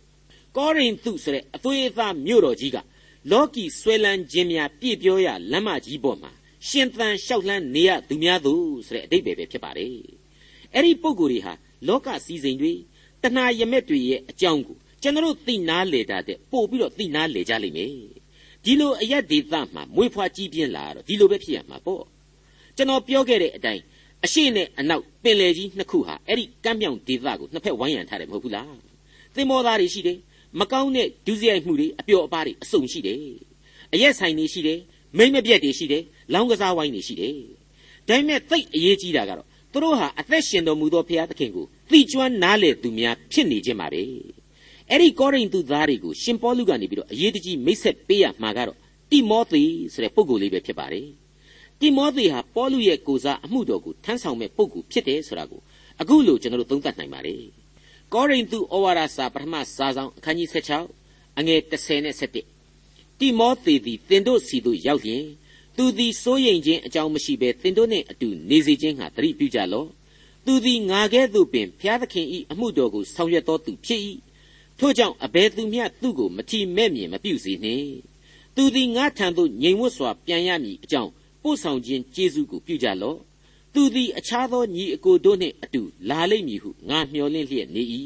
[0.59, 2.77] ကောရိန္သုဆိုတဲ့အသွေးအသားမြို့တော်ကြီးက
[3.31, 6.31] လောကီဆွဲလန်းခြင်းများပြည့်ပြောရလမ်းမကြီးပေါ်မှာ
[6.67, 8.53] ရှင်သန်လျှောက်လှမ်းနေရသူများသူ
[8.87, 9.89] ဆိုတဲ့အဓိပ္ပာယ်ပဲဖြစ်ပါတယ်
[10.73, 11.53] အဲ့ဒီပုံကိုယ်တွေဟာ
[11.87, 12.73] လောကစည်းစိမ်တွေ
[13.23, 17.91] တဏှာရမက်တွေရဲ့အကြောင်းကိုကျွန်တော်သိနာလေတာတဲ့ပို့ပြီးတော့သိနာလေကြလိမ့်မယ်
[18.63, 22.03] ဒီလိုအယက်ဒေသမှာမွေးဖွားကြီးပြင်းလာတော့ဒီလိုပဲဖြစ်ရမှာပေါ့
[22.77, 23.81] ကျွန်တော်ပြောခဲ့တဲ့အတိုင်း
[24.25, 28.77] အရှိနဲ့အနောက်ပင်လယ်ကြီးနှစ်ခုဟာအဲ့ဒီကမ်းမြောင်ဒေသကိုနှစ်ဖက်ဝိုင်းရံထားတယ်မဟုတ်ဘူးလား
[29.35, 30.17] သင်္ဘောသားတွေရှိတယ်
[30.59, 33.19] မကောင်းတဲ့ဒုစရိုက်မှုတွေအပျော်အပါးတွေအစုံရှိတယ်
[33.93, 34.79] အရက်ဆိုင်တွေရှိတယ်
[35.17, 37.33] မိမ့်မပြက်တွေရှိတယ်လောင်းကစားဝိုင်းတွေရှိတယ်
[38.07, 44.01] ဒါပေမဲ့သိအရေးကြီးတာကတော့သူတို့ဟာအသက်ရှင်တော်မူသောဘုရားသခင်ကိုသိကျွမ်းနားလေသူများဖြစ်နေခြင်းပါပဲ
[44.89, 48.77] အဲ့ဒီကောရိန္သုသားတွေကိုရှင်ပေါလုကနေပြီးတော့အရေးတကြီးမိတ်ဆက်ပေးရမှာကတော့
[49.11, 51.07] တိမောသေဆိုတဲ့ပုဂ္ဂိုလ်လေးပဲဖြစ်ပါတယ်
[51.81, 55.61] တိမောသေဟာပေါလုရဲ့ကိုစားအမှုတော်ကိုထမ်းဆောင်မဲ့ပုဂ္ဂိုလ်ဖြစ်တယ်ဆိုတာကို
[56.01, 57.41] အခုလိုကျွန်တော်တို့သုံးသပ်နိုင်ပါတယ်
[58.13, 60.49] ကောရိန္သုဩဝါဒစာပထမစာဆောင်အခန်းကြီး
[60.93, 62.15] 16အငယ်30နဲ့
[62.69, 65.23] 17တိမောသေသည်သင်တို့စီသို့ရောက်လျင်
[65.77, 69.87] သူသည်စိုးရိမ်ခြင်းအကြောင်းမရှိဘဲသင်တို့နှင့်အတူနေစေခြင်းဟာတတိပြုကြလော့
[70.45, 74.01] သူသည်ငါကဲ့သို့ပင်ဖျားသခင်၏အမှုတော်ကိုဆောင်ရွက်တော်သူဖြစ်၏
[74.79, 77.89] ထို့ကြောင့်အဘယ်သူမျှသူ့ကိုမထီမဲ့မြင်မပြုစေနှင့်
[78.55, 81.11] သူသည်ငါထံသို့ငြိမ်ဝတ်စွာပြန်ရမည်အကြောင်း
[81.43, 83.17] ပို့ဆောင်ခြင်းကျေးဇူးကိုပြုကြလော့
[83.79, 87.83] သူသည် အခြားသောညီအကိုတို့နှင့်အတူ လာလိမ့်မည်ဟုငါမျှော်လင့်လျက်နေ၏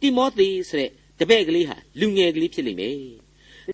[0.00, 2.96] တိမောသေဆိုတဲ့တပည့်ကလေးဟာလူငယ်ကလေးဖြစ်လိမ့်မယ်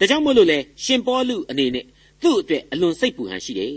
[0.01, 1.85] ဒါကြောင့်မို့လို့လေရှင်ပေါလုအနေနဲ့
[2.23, 3.71] သူ့အတွက်အလွန်စိတ်ပူဟန်ရှိတယ်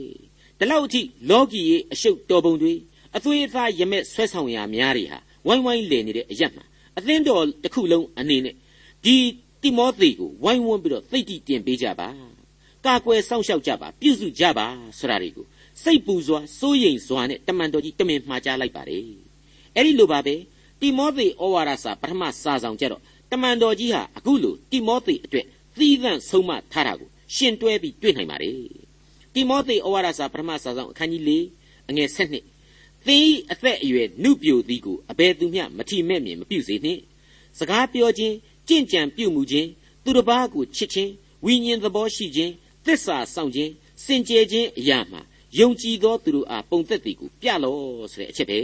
[0.59, 2.73] ဒီလောက်အထိလောကီရဲ့အရှုပ်တော်ပုံတွေ
[3.15, 6.63] အသွေးအသားရမဲ့ဆွဲဆောင်ရာများတွေဟာဝိုင်းဝိုင်းလည်နေတဲ့အရက်မှာ
[6.97, 8.55] အသင်းတော်တစ်ခုလုံးအနေနဲ့
[9.05, 9.15] ဒီ
[9.61, 12.09] တိမောသေကိုဝိုင်းဝန်းပြီးတော့သိတိတင်ပေးကြပါ
[12.85, 14.67] ကာကွယ်စောင့်ရှောက်ကြပါပြုစုကြပါ
[14.99, 15.45] ဆိုတာတွေကို
[15.83, 19.05] စိတ်ပူစွာစိုးရိမ်စွာနဲ့တမန်တော်ကြီးတမင်မှားကြားလိုက်ပါတယ်
[19.75, 20.35] အဲ့ဒီလိုပါပဲ
[20.81, 25.45] တိမောသေဩဝါဒစာပထမစာဆောင်ကြတော့တမန်တော်ကြီးဟာအခုလိုတိမောသေအတွက်
[25.77, 28.57] သီးသန့်ဆုံးမထားတာကိုရှင်တွဲပြီးတွေ့နိုင်ပါတယ်
[29.33, 31.31] တိမောသေဩဝါဒစာပထမစာဆောင်အခန်းကြီး၄
[31.89, 32.35] အငယ်၁၂
[33.07, 37.01] သင်ဤအသက်အရွယ်နုပြိုသည်ကိုအဘယ်သူမျှမထီမဲ့မြင်မပြုစေနှင့်
[37.59, 38.35] စကားပြောခြင်း
[38.67, 39.67] ကြင့်ကြံပြုမှုခြင်း
[40.03, 41.11] သူတစ်ပါးကိုချစ်ခြင်း
[41.45, 42.51] ဝိညာဉ်သဘောရှိခြင်း
[42.85, 43.71] သစ္စာဆောင်ခြင်း
[44.05, 45.21] စင်ကြယ်ခြင်းအရာမှာ
[45.59, 47.75] ယုံကြည်သောသူတို့အားပုံသက်သည်ကိုပြလော
[48.11, 48.59] ဆိုတဲ့အချက်ပဲ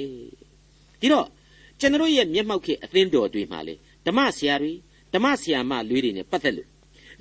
[0.99, 1.27] ဒီတော့
[1.79, 4.73] ကျွန်တော်ရဲ့မျက်မှောက်ခေအသင်းတော်တွေမှာလေဓမ္မဆရာတွေ
[5.13, 6.69] ဓမ္မဆရာမလွေးတွေနဲ့ပတ်သက်လို့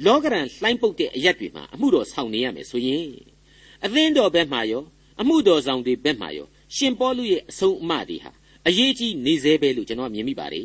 [0.04, 3.08] လောကရန်လှိုင်းပုတ်တဲ့အရက်တွေမှာအမှုတော်ဆောင်နေရမယ်ဆိုရင်
[3.84, 4.84] အသင်းတော်ဘက်မှာရော
[5.20, 6.46] အမှုတော်ဆောင်တွေဘက်မှာရော
[6.76, 8.32] ရှင်ပေါလုရဲ့အဆုံးအမတွေဟာ
[8.66, 10.64] အရေးကြီးနေသေးပဲလို့ကျွန်တော်မြင်မိပါတယ်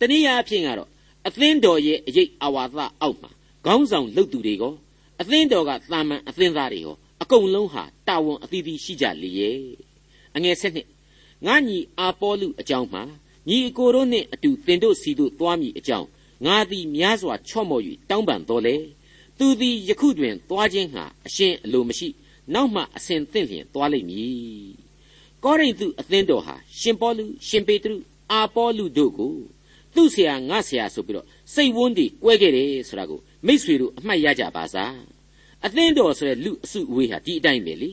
[0.00, 0.88] တနည်းအားဖြင့်ကတော့
[1.26, 3.30] အသင်းတော်ရဲ့အရေးအဝါသအောက်မှာ
[3.66, 4.74] ခေါင်းဆောင်လုပ်သူတွေကော
[5.20, 9.58] အသင်းတော်ကသာမန်အသင်းသားတွေရော အကုန်လုံးဟာတာဝန်အသီးသီးရှိကြလေရဲ့
[10.36, 10.88] အငယ်ဆက်နှစ်
[11.46, 13.02] ငါညီအာပေါလုအကြောင်းမှာ
[13.48, 16.08] ညီအကိုတို့နှင့်အတူသင်တို့စီတို့သွားမည်အကြောင်း
[16.46, 18.76] ငါသည်များစွာချော့မော်၍တောင်းပန်တော်လေ
[19.38, 22.08] သူသည်ယခုတွင်သွားခြင်းဟာအရှင်အလိုမရှိ
[22.54, 24.70] နောက်မှအစဉ်သင့်လျင်သွားလိမ့်မည်
[25.44, 27.96] ကောရိန္သုအသင်းတော်ဟာရှင်ပေါလုရှင်ပေတရု
[28.32, 29.34] အာပေါလုတို့ကို
[29.94, 35.19] သူ့ဆရာငါဆရာဆိုပြီးတော့စိတ်ဝန်းတည်ကွဲခဲ့တယ်ဆိုတာကိုမိษွေတို့အမှတ်ရကြပါစား
[35.66, 37.90] အသင်းတော်ဆိုတဲ့လူအစုအဝေးဟာဒီအတိုင်းပဲလေ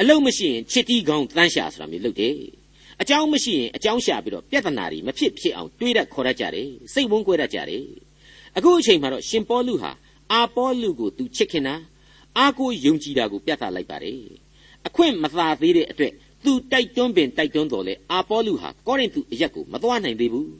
[0.00, 2.36] အလုံးမရှိရင်ချစ်တီးကောင်းတန်းရှာဆိုတာမျိုးလုပ်တယ်
[3.02, 7.84] အကြောင်းမရှိရင်အကြောင်းရှာပြီးတော့ပြဿနာတွေမဖြစ်ဖြစ်အောင်တွေးတတ်ခေါ်တတ်ကြတယ်စိတ်ဝန်းကွဲတတ်ကြတယ်
[8.56, 9.90] အခုအချိန်မှာတော့ရှင်ပေါလုဟာ
[10.32, 11.74] အာပေါလုကိုသူချစ်ခင်တာ
[12.38, 14.20] အာကိုယုံကြည်တာကိုပြသလိုက်ပါတယ်
[14.86, 16.12] အခွင့်မသာသေးတဲ့အတွက်
[16.44, 20.50] သူတိုက်တွန်းပင်တိုက်တွန်းတော်လဲအာပေါလုဟာကောရိန္သုအရက်ကိုမသွားနိုင်သေးဘူး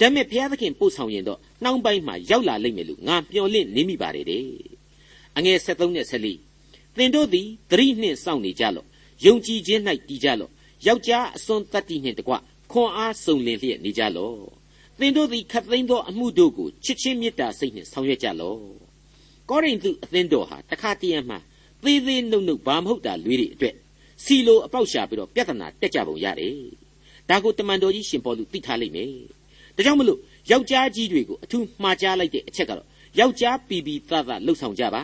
[0.00, 4.44] ဒါပေမဲ့ဘုရားသခင်ပို့ဆောင်ရင်တော့နှောင်းပိုင်းမှာရောက်လာလိမ့်မယ်လို့ငါမျှော်လင့်နေမိပါတယ်တဲ့
[5.38, 8.86] အငယ်73နဲ့74သင်တို့သည်သတိနှင့်စောင့်နေကြလော့
[9.24, 10.50] ယုံကြည်ခြင်း၌တည်ကြလော့
[10.86, 12.34] ယောက်ျားအစွန်းတတ္တိနှင့်တကွ
[12.72, 14.38] ခွန်အားစုံလင်လျက်နေကြလော့
[14.98, 18.60] သင်တို့သည်ခတ်သိမ်းသောအမှုတို့ကိုချစ်ချင်းမေတ္တာစိတ်နှင့်ဆောင်ရွက်ကြလော့
[19.48, 21.36] ကောရိန္သုအသင်းတော်ဟာတခါတည်းမှ
[21.84, 23.74] သေးသေးနှုတ်နှုတ်ဘာမဟုတ်တာလွေးတွေအတွက်
[24.24, 26.56] စီလိုအပေါက်ရှာပြီးတော့ပြဿနာတက်ကြပုံရတယ်
[27.28, 29.12] ဒါကိုတမန်တော်ကြီးရှင်ပေါလုသိထားလိမ့်မယ်
[29.76, 30.18] ဒါကြောင့်မလို့
[30.50, 35.02] ယောက်ျားကြီးတွေကိုအထူးမှားကြားလိုက်တဲ့အချက်ကတော့ယောက်ျားပီပီသသလှုပ်ဆောင်ကြပါ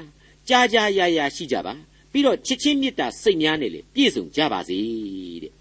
[0.49, 1.73] ကြားကြားရရရှိကြပါ
[2.13, 4.79] ပြီးတော့ချစ်ချင်းမေတ္တာစိတ်များနဲ့လေပြည့်စုံကြပါစေ
[5.43, 5.53] တဲ့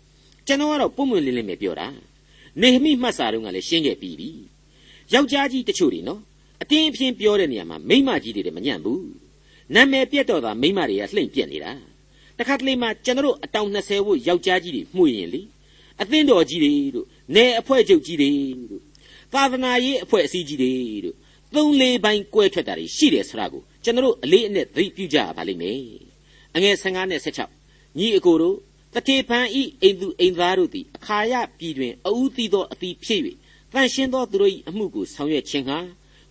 [0.48, 1.88] ကျွန်တော်ကတော့ပုံမှန်လင်းလင်းပဲပြောတာ
[2.62, 4.30] နေဟမိမှတ်စာတုန်းကလည်းရှင်းခဲ့ပြီးပြီ
[5.13, 6.22] ယောက်ျားကြီးတချို့တွေနော်
[6.62, 9.06] အတင်းအဖျင်းပြောတဲ့နေရာမှာမိန်းမကြီးတွေလည်းမညံ့ဘူး
[9.76, 11.72] နာမည်ပြတ်တော့တာမိန်းမတွေကလှိမ့်ပြက်နေတာ
[12.38, 15.41] တခါတလေမှကျွန်တော်အတောင်20ဝတ်ယောက်ျားကြီးတွေမှုရင်လေ
[16.02, 18.30] အသင်းတော်ကြီးတွေတို့နေအဖွဲ့ချုပ်ကြီးတွေ
[18.69, 18.82] တို့
[19.34, 20.74] သာသနာရေးအဖွဲ့အစည်းကြီးတွေ
[21.06, 21.15] တို့
[21.54, 25.80] သုံးလေးပိုင်းကွဲထွက်တာတွေရှိတယ်ဆိုတာကို ကျွန်တော်အလေးအနက်သတိပြုကြရပါလိမ့်မယ်
[26.56, 27.22] အငယ်15နဲ့
[27.58, 28.58] 16ညီအကိုတို့
[28.93, 33.22] တထေဖန်ဤအိမ်သူအိမ်သားတို့သည်အခါရပြည်တွင်အူးသီးသောအသီးဖြစ်၍
[33.74, 35.80] တန်ရှင်းသောသူတို့၏အမှုကိုဆောင်ရွက်ခြင်းဟာ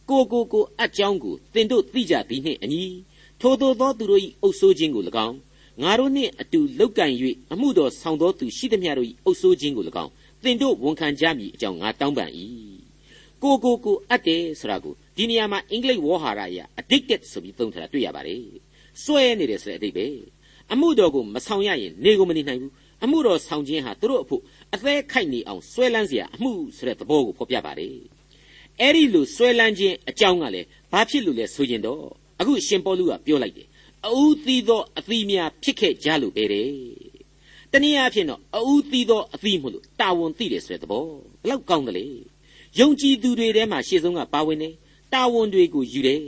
[0.09, 2.85] ကိုကိုကိုအကြောင်းကိုသင်တို့သိကြသည်နှင့်အညီ
[3.41, 5.37] ထိုသို့သောသူတို့၏အုပ်ဆိုးခြင်းကို၎င်း
[5.83, 7.13] ငါတို့နှင့်အတူလောက်ကင်၍
[7.53, 10.11] အမှုတော်ဆောင်သောသူရှိသမျှတို့၏အုပ်ဆိုးခြင်းကို၎င်း
[10.43, 12.31] သင်တို့ဝန်ခံကြမည်အကြောင်းငါတောင်းပန်၏
[13.43, 18.45] ကိုကိုကိုအပ်တယ်ဆိုတာကိုဒီနေရာမှာအင်္ဂလိပ်ဝေါ်ဟာရအရ addicted ဆိုပြီးသုံးထားတာတွေ့ရပါတယ်
[19.03, 20.17] စွဲနေတယ်ဆိုတဲ့အဓိပ္ပာယ်
[20.73, 22.73] အမှုတော်ကိုမဆောင်ရရင်နေကိုမနေနိုင်ဘူး
[23.05, 24.43] အမှုတော်ဆောင်ခြင်းဟာသူတို့အဖို့
[24.75, 27.97] အသေးခိုက်နေအောင်စွဲလန်းစရာအမှုဆိုတဲ့သဘောကိုဖော်ပြပါတယ်
[28.81, 32.03] အဲ့ဒီလိုစွဲလန်းခြင်းအကြောင်းကလည်းဘာဖြစ်လို့လဲဆိုရင်တော့
[32.41, 33.69] အခုရှင်ပေါလုကပြောလိုက်တယ်
[34.07, 36.71] အူးသီးသောအသီးများဖြစ်ခဲ့ကြလို့ပဲတဲ့
[37.73, 41.05] တနည်းအားဖြင့်တော့အူးသီးသောအသီးမို့လို့တာဝန်သိတယ်ဆိုတဲ့သဘော
[41.43, 42.07] ဘလောက်ကောင်းတယ်လေ
[42.79, 44.75] ယုံကြည်သူတွေထဲမှာရှေ့ဆုံးကပါဝင်တယ်
[45.13, 46.21] တာဝန်တွေကိုယူတယ်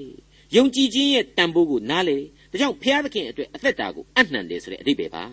[0.57, 2.17] ယုံကြည်ခြင်းရဲ့တန်ဖိုးကိုနားလေ
[2.51, 5.25] ဒါကြောင့်ဘုရားသခင်အတွက်အသက်တာကိုအနှံတယ်ဆိုတဲ့အဓိပ္ပာယ်ပါ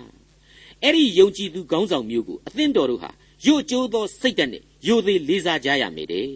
[0.84, 3.10] အဲ့ဒီယုံကြည်သူခေါင်းဆောင်မျိုးကိုအသင်းတော်တို့ဟာ
[3.46, 6.28] ယို့ကျိုးသောစိတ်ဓာတ်နဲ့ယိုသေးလေးစားကြရမယ်တဲ့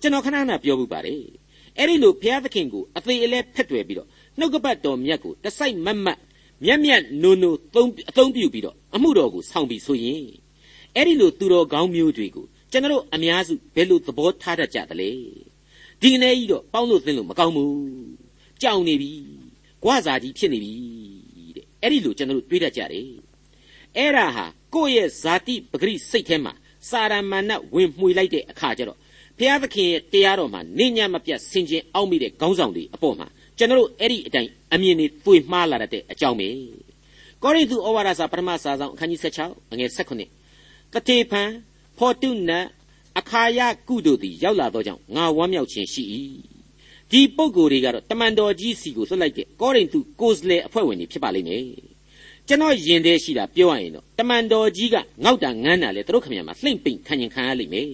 [0.00, 1.22] ကျွန်တော်ခဏခဏပြောမှုပါတယ်
[1.78, 6.18] အဲ့ဒီလိုဘုရားသခင်ကိုအသေးအလဲဖက်တွယ်ပြီးတော့နှုတ်ကပတ်တော်မြတ်ကိုတစိုက်မတ်မတ်
[6.64, 10.24] မြတ်မြတ်နိုးနိုးသုံးအသုံးပြုပြီးတော့အမှုတော်ကိုဆောင်ပြီးဆိုရင်
[10.94, 15.10] အဲ့ဒီလိုသူတော်ကောင်းမျိုးတွေကို ကျွန်တော်အများစုဘယ်လိုသဘောထားတတ်ကြသလဲ
[16.00, 17.76] ဒီကနေ့ကြီးတော့ပေါင်းလို့သင်လို့မကောင်းဘူး
[18.62, 19.10] ကြောင်နေပြီ၊
[19.84, 20.72] ကွာစာကြီးဖြစ်နေပြီ
[21.56, 23.08] တဲ့အဲ့ဒီလိုကျွန်တော်တွေးတတ်ကြတယ်
[23.96, 26.52] အဲ့ဒါဟာကိုယ့်ရဲ့ဇာတိပဂရိစိတ်ထဲမှာ
[26.88, 28.98] စာရမဏတ်ဝင်မှွေလိုက်တဲ့အခါကျတော့
[29.38, 33.26] ဘုရားသခင်ရဲ့တရားတော်မှာနေညမပြတ်ဆင်ခြင်အောက်မိတဲ့ခေါင်းဆောင်တွေအပေါ်မှာ
[33.58, 36.48] ကျွန်တော်အဲ့ဒီအတိုင်းအမြင်တွေတွေးမှားလာတဲ့အကြောင်းပဲ
[37.42, 41.48] ကောရိန္သုဩဝါဒစာပထမစာဆောင်အခန်းကြီး16အငယ်16တတေဖန်
[41.98, 42.66] ဖောတုနတ်
[43.18, 46.02] အခါယကုတို့သည်ရောက်လာသောကြောင့်ငါဝမ်းမြောက်ခြင်းရှိ၏
[47.10, 51.64] ဒီပုံကိုယ်တွေကတော့တမန်တော်ကြီးစီကိုလွှတ်လိုက်တဲ့ကောရိန္သုကိုစလေအဖွဲ့ဝင်တွေဖြစ်ပါလိမ့်မယ်
[52.48, 57.88] ကျွန်တော်ယင်သေးရှိတာပြောရရင်တော့တမန်တော်ကြီးကငေါက်တာငန်းတာလေသူတို့ခင်ဗျာမှာလှိမ့်ပိန်ခံရင်ခံရလိမ့်မယ်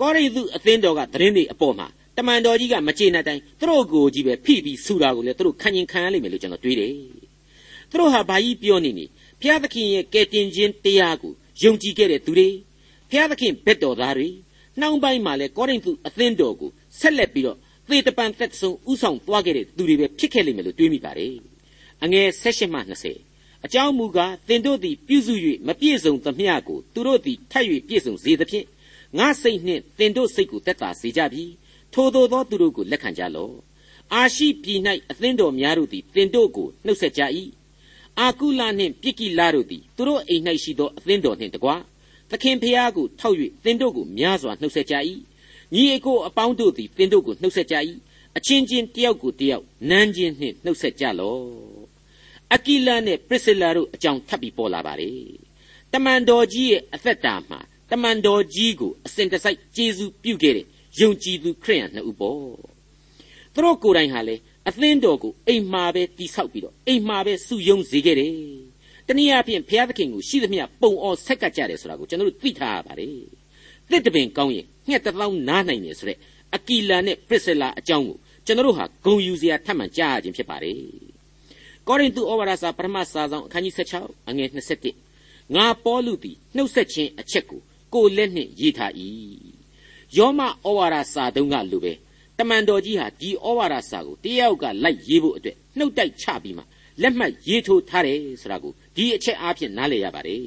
[0.00, 1.86] ကောရိန္သုအသင်းတော်ကသတင်းတွေအပေါ်မှာ
[2.16, 6.92] တမန်တော်ကြီးကမကျေနပ်တိုင်းသူတို့ကိုကြီးပဲဖိပြီးဆူတာကိုလေသူတို့ခံရင်ခံရလိမ့်မယ်လို့ကျွန်တော်တွေးတယ်
[7.90, 9.04] သူတို့ဟာဘာကြီးပြောနေနေ
[9.40, 12.48] ဖျားသခင်ရဲ့ကယ်တင်ခြင်းတရားကိုယုံကြည်ခဲ့တဲ့သူတွေ
[13.10, 14.28] ဖျားသခင်ဘက်တော်သားတွေ
[14.80, 21.34] နှောင်းပိုင်းမှာလဲကောရိန္သုအသင်းတော်ကိုဆက်လက်ပြီးတော့သေတပံသက်ဆုံးဥဆောင်သွားခဲ့တဲ့သူတွေပဲဖြစ်ခဲ့လိမ့်မယ်လို့တွေးမိပါတယ်
[22.04, 22.80] အငယ်16မှ
[23.22, 25.34] 20အကြောင်းမူကားသင်တို့သည်ပြုစု၍
[25.66, 28.66] မပြည့်စုံသမျှကိုသူတို့သည်ထပ်၍ပြည့်စုံစေသဖြင့်
[29.18, 31.44] ငါစိတ်နှင့်သင်တို့စိတ်ကိုတက်တာစေကြပြီ
[31.94, 33.54] ထိုသို့သောသူတို့ကိုလက်ခံကြလော့
[34.14, 37.22] အာရှိပြည်၌အသင်းတော်များတို့သည်သင်တို့ကိုနှုတ်ဆက်ကြ၏
[38.20, 41.70] အာကုလနှင့်ပြစ်ကိလတို့သည်သူတို့အိမ်၌ရှိသောအသင်းတော်နှင့်တကွ
[42.30, 44.94] သခင်ဖျားကိုထောက်၍သင်တို့ကိုများစွာနှုတ်ဆက်ကြ၏
[45.74, 47.76] ညီအကိုအပေါင်းတို့သည်သင်တို့ကိုနှုတ်ဆက်ကြ၏
[48.36, 51.42] အချင်းချင်းတယောက်ကိုတယောက်နမ်းချင်းနှင့်နှုတ်ဆက်ကြလော့
[52.54, 55.12] အကိလနဲ့ပရစ်လာတို့အကြောင်းထပ်ပြီးပေါ်လာပါလေ
[55.92, 57.60] တမန်တော်ကြီးရဲ့အသက်တာမှာ
[57.90, 60.66] တမန်တော်ကြီးကိုအစဉ်တစိုက်ကျေးဇူးပြုခဲ့တဲ့
[61.00, 62.40] ယုံကြည်သူခရိယန်နှစ်ဦးပေါ့
[63.54, 64.36] သူတို့ကိုယ်တိုင်ဟာလေ
[64.68, 68.67] အသင်းတော်ကိုအိမ်မှာပဲတိဆောက်ပြီးတော့အိမ်မှာပဲစုယုံစေခဲ့တယ်
[69.08, 73.08] တနည်းအားဖြင့်ဘုရားသခင်ကိုရှိသမျှပုံအောဆက်ကပ်ကြတယ်ဆိုတာကိုကျွန်တော်တို့သိထားရပါတယ်
[73.90, 76.18] တစ်တပင်ကောင်းရင်ငှက်တစ်သောင်းနားနိုင်တယ်ဆိုတဲ့
[76.56, 78.16] အကီလာနဲ့ပရစ်လာအကြောင်းကို
[78.46, 80.78] ကျွန်တော်တို့ဟာဂုံယူစရာထပ်မံကြားရခြင်းဖြစ်ပါတယ်
[81.86, 84.48] ကောရိန္သုဩဝါဒစာပထမစာဆောင်အခန်းကြီး16အငယ်
[84.96, 87.60] 21ငါပေါလုသည်နှုတ်ဆက်ခြင်းအချက်ကို
[87.94, 88.92] ကိုလက်နှင့်ရေးထား၏
[90.16, 91.92] ယောမဩဝါဒစာတုံးကလူပဲ
[92.38, 96.62] တမန်တော်ကြီးဟာဒီဩဝါဒစာကိုတယောက်ကလိုက်ရေးဖို့အတွက်နှုတ်တိုက်ချပြီးမှ
[97.02, 100.42] လက်မှတ်ရေးထိုးထားတယ်ဆိုတာကို ဒီအချက်အားဖြင့်နားလည်ရပါတယ်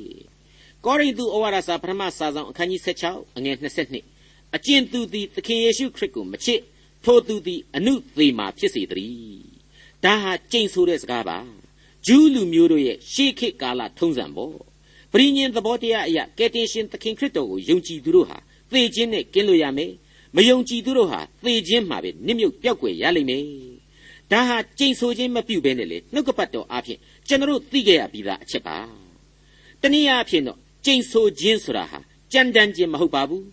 [0.85, 3.55] ကောရိန္သုဩဝါဒစာပထမစာဆောင်အခန်းကြီး16အငယ်
[4.03, 6.59] 22အကျဉ်သူသည်သခင်ယေရှုခရစ်ကိုမချစ်
[7.03, 9.45] ထိုသူသည်အနုသေးမာဖြစ်စေတည်း
[10.03, 11.37] ဒါဟာကြိမ်ဆိုတဲ့စကားပါ
[12.05, 14.55] ဂျူးလူမျိုးတို့ရဲ့ရှေးခေတ်ကာလထုံးစံပေါ့
[15.11, 18.37] ပရိညင်သဘောတရားအရာကယ်တင်ရှင်သခင်ခရစ်တော်ကိုယုံကြည်သူတို့ဟာ
[18.71, 19.91] သေခြင်းနဲ့ကင်းလို့ရမယ်
[20.35, 23.70] မယုံကြည်သူတို့ဟာသေခြင်းမှာပဲနစ်မြုပ်ပျောက်ကွယ်ရလိမ့်မယ်
[24.31, 28.77] ဒါဟာကြိမ်ဆိုခြင်းမပြုဘဲနဲ့လေနှုတ်ကပတ်တော်အဖြစ်ကျွန်တော်သိခဲ့ရပြီးသားအချက်ပါ
[29.81, 31.99] တနည်းအားဖြင့်တော့ကြိမ်ဆိုခြင်းဆိုတာဟာ
[32.31, 33.45] ကြမ်းတမ်းခြင်းမဟုတ်ပါဘူး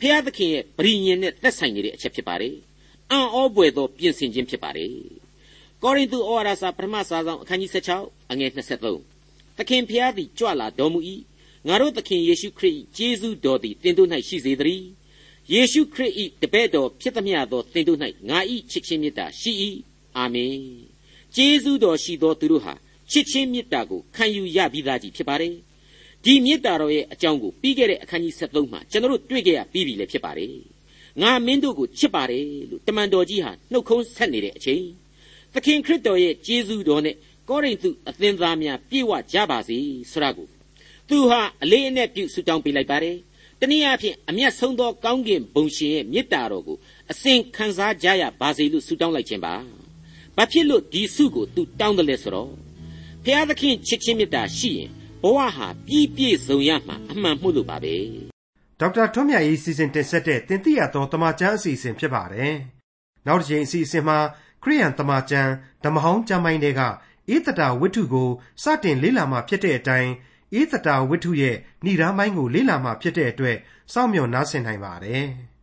[0.00, 2.54] ဖျားသခင်ရဲ့ပရိညင်နဲ့သက်ဆိုင်နေတဲ့အချက်ဖြစ်ပါတယ်
[3.10, 4.90] အံ့ဩပွေသောပြင်ဆင်ခြင်းဖြစ်ပါတယ်
[5.82, 8.50] ကောရိန္သုဩဝါဒစာပထမစာဆောင်အခန်းကြီး16အငယ်
[9.04, 11.00] 23သခင်ဖျားသည်ကြွလာတော်မူ၏
[11.68, 14.86] ငါတို့သခင်ယေရှုခရစ်ကျေးဇူးတော်သည်သင်တို့၌ရှိစေသတည်း
[15.52, 16.12] ယေရှုခရစ်၏
[16.42, 17.98] တပည့်တော်ဖြစ်သမျှသောသင်တို့၌
[18.30, 18.38] ငါ၏
[18.70, 19.52] ချစ်ခြင်းမေတ္တာရှိ၏
[20.16, 20.56] အာမင်
[21.34, 22.74] ကျေးဇူးတော်ရှိသောသူတို့ဟာ
[23.10, 25.54] ချစ်ခြင်းမေတ္တာကိုခံယူရပြီးသားကြီးဖြစ်ပါတယ်
[26.24, 30.54] ဒီမေတ္တာတော်ရဲ့အကြောင်းကိုပြီးခဲ့တဲ့အခန်းကြီး73မှာကျွန်တော်တို့တွေ့ကြရပြီးပြီလည်းဖြစ်ပါတယ်
[31.22, 34.84] ငါမင်းတို့ကိုချစ်ပါတယ်လို့တမန်တော်ကြီးဟာနှုတ်ခုံးဆက်နေတဲ့အချိန်
[35.54, 37.16] သခင်ခရစ်တော်ရဲ့ကျေးဇူးတော်နဲ့
[37.48, 39.78] ကောရိန္သုအသင်းသားများပြည့်ဝကြပါစေ
[40.10, 40.48] ဆိုတာကို
[41.08, 43.16] သူဟာအလေးအနက်ပြုဆုတောင်းပေးလိုက်ပါတယ်
[43.60, 46.76] တနည်းအားဖြင့်အမျက်ဆုံးသောကောင်းကင်ဘုံရှင်ရဲ့မေတ္တာတော်ကို
[47.10, 49.54] အစဉ်ခံစားကြရပါစေလို့ဆုတောင်းလိုက်ခြင်းပါ
[50.36, 52.50] ဘာဖြစ်လို့ဒီဆုကိုသူတောင်းတယ်လဲဆိုတော့
[53.24, 54.90] ဖျားသခင်ချစ်ချင်းမေတ္တာရှိရင်
[55.22, 57.96] ဘဝဟာပြည့်ပြည့်စုံရမှာအမှန်မှုလို့ပါပဲ
[58.80, 62.54] ဒေါက်တာထွန်းမြတ်ရေးစီစဉ်တင်ဆက်တဲ့တင်ပြတော်တမချန်းအစီအစဉ်ဖြစ်ပါတယ်
[63.26, 64.18] နောက်တစ်ချိန်အစီအစဉ်မှာ
[64.62, 65.50] ခရိယန်တမချန်း
[65.84, 66.82] ဓမ္မဟောင်းကျမ်းပိုင်းတွေက
[67.34, 68.28] ဧတတာဝိတ္ထုကို
[68.62, 70.10] စတင်လေ့လာမှဖြစ်တဲ့အတိုင်း
[70.60, 73.56] ဧသတာဝိတ္ထုရဲ့ဏိဒာမိုင်းကိုလေ့လာမှဖြစ်တဲ့အတွက်
[73.92, 75.24] စောင့်မျှော်နားဆင်နိုင်ပါတယ်။